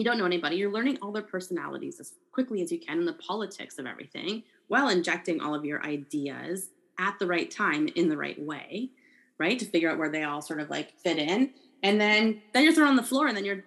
[0.00, 3.06] you don't know anybody, you're learning all their personalities as quickly as you can and
[3.06, 8.08] the politics of everything while injecting all of your ideas at the right time in
[8.08, 8.88] the right way,
[9.36, 9.58] right?
[9.58, 11.50] To figure out where they all sort of like fit in.
[11.82, 13.62] And then then you're thrown on the floor and then you're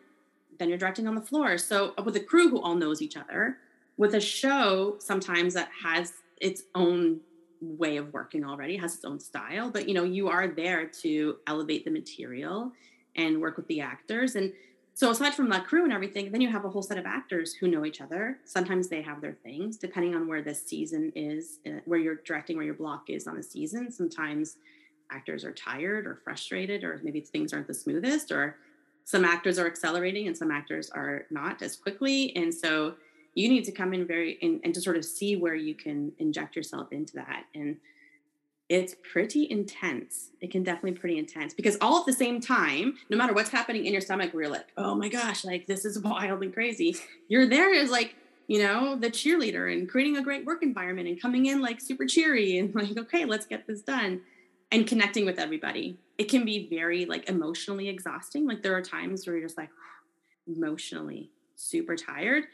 [0.57, 1.59] then you're directing on the floor.
[1.59, 3.57] So uh, with a crew who all knows each other,
[3.97, 7.19] with a show sometimes that has its own
[7.61, 11.37] way of working already has its own style but you know you are there to
[11.47, 12.73] elevate the material
[13.15, 14.51] and work with the actors and
[14.95, 17.53] so aside from that crew and everything then you have a whole set of actors
[17.53, 18.37] who know each other.
[18.45, 22.57] Sometimes they have their things depending on where the season is uh, where you're directing
[22.57, 23.91] where your block is on the season.
[23.91, 24.57] Sometimes
[25.11, 28.57] actors are tired or frustrated or maybe things aren't the smoothest or
[29.05, 32.35] some actors are accelerating and some actors are not as quickly.
[32.35, 32.95] And so
[33.35, 36.11] you need to come in very and, and to sort of see where you can
[36.19, 37.45] inject yourself into that.
[37.55, 37.77] And
[38.69, 40.29] it's pretty intense.
[40.41, 43.49] It can definitely be pretty intense because all at the same time, no matter what's
[43.49, 46.53] happening in your stomach, where you're like, oh my gosh, like this is wild and
[46.53, 46.95] crazy.
[47.27, 48.15] You're there as like,
[48.47, 52.05] you know, the cheerleader and creating a great work environment and coming in like super
[52.05, 54.21] cheery and like, okay, let's get this done
[54.71, 55.97] and connecting with everybody.
[56.17, 58.47] It can be very like emotionally exhausting.
[58.47, 59.69] Like there are times where you're just like
[60.47, 62.45] emotionally super tired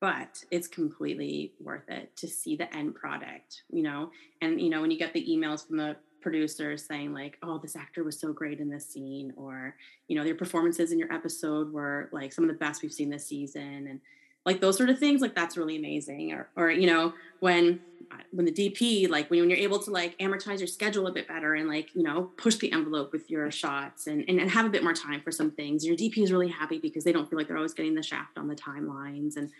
[0.00, 4.10] but it's completely worth it to see the end product you know?
[4.40, 7.76] And you know when you get the emails from the producers saying like oh this
[7.76, 9.76] actor was so great in this scene or
[10.08, 13.10] you know their performances in your episode were like some of the best we've seen
[13.10, 14.00] this season and
[14.46, 16.32] like those sort of things like that's really amazing.
[16.32, 17.80] Or or you know when
[18.12, 21.12] uh, when the dp like when, when you're able to like amortize your schedule a
[21.12, 24.50] bit better and like you know push the envelope with your shots and, and and
[24.50, 27.10] have a bit more time for some things your dp is really happy because they
[27.10, 29.50] don't feel like they're always getting the shaft on the timelines and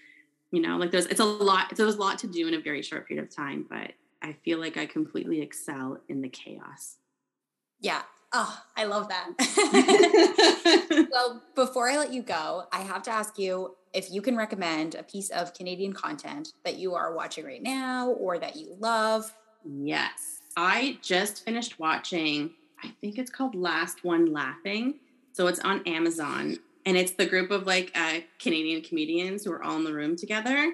[0.50, 2.60] you know like there's it's a lot it's, there's a lot to do in a
[2.60, 3.92] very short period of time but
[4.22, 6.96] i feel like i completely excel in the chaos.
[7.80, 8.02] Yeah.
[8.32, 9.30] Oh i love that.
[11.10, 14.94] Well before i let you go i have to ask you if you can recommend
[14.94, 19.32] a piece of canadian content that you are watching right now or that you love.
[19.64, 20.40] Yes.
[20.56, 22.50] I just finished watching
[22.82, 25.00] i think it's called last one laughing.
[25.32, 29.62] So it's on amazon and it's the group of like uh, Canadian comedians who are
[29.62, 30.72] all in the room together.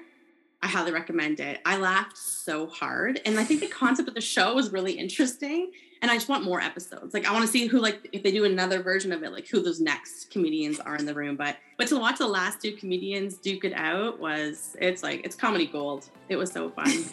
[0.64, 1.60] I highly recommend it.
[1.64, 5.72] I laughed so hard, and I think the concept of the show was really interesting.
[6.00, 7.14] And I just want more episodes.
[7.14, 9.48] Like I want to see who like if they do another version of it, like
[9.48, 11.36] who those next comedians are in the room.
[11.36, 15.36] But but to watch the last two comedians duke it out was it's like it's
[15.36, 16.08] comedy gold.
[16.28, 17.04] It was so fun.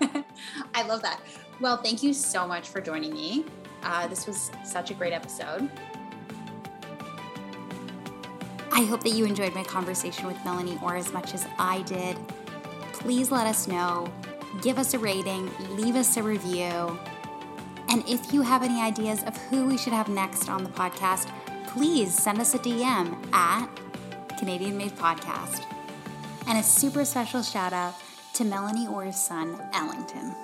[0.74, 1.20] I love that.
[1.60, 3.44] Well, thank you so much for joining me.
[3.82, 5.70] Uh, this was such a great episode.
[8.80, 12.16] I hope that you enjoyed my conversation with Melanie Orr as much as I did.
[12.94, 14.10] Please let us know.
[14.62, 16.98] Give us a rating, leave us a review.
[17.90, 21.30] And if you have any ideas of who we should have next on the podcast,
[21.66, 23.68] please send us a DM at
[24.38, 25.62] Canadian Made Podcast.
[26.46, 27.96] And a super special shout out
[28.32, 30.34] to Melanie Orr's son, Ellington,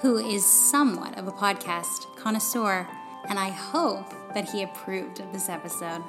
[0.00, 2.88] who is somewhat of a podcast connoisseur,
[3.28, 6.02] and I hope that he approved of this episode.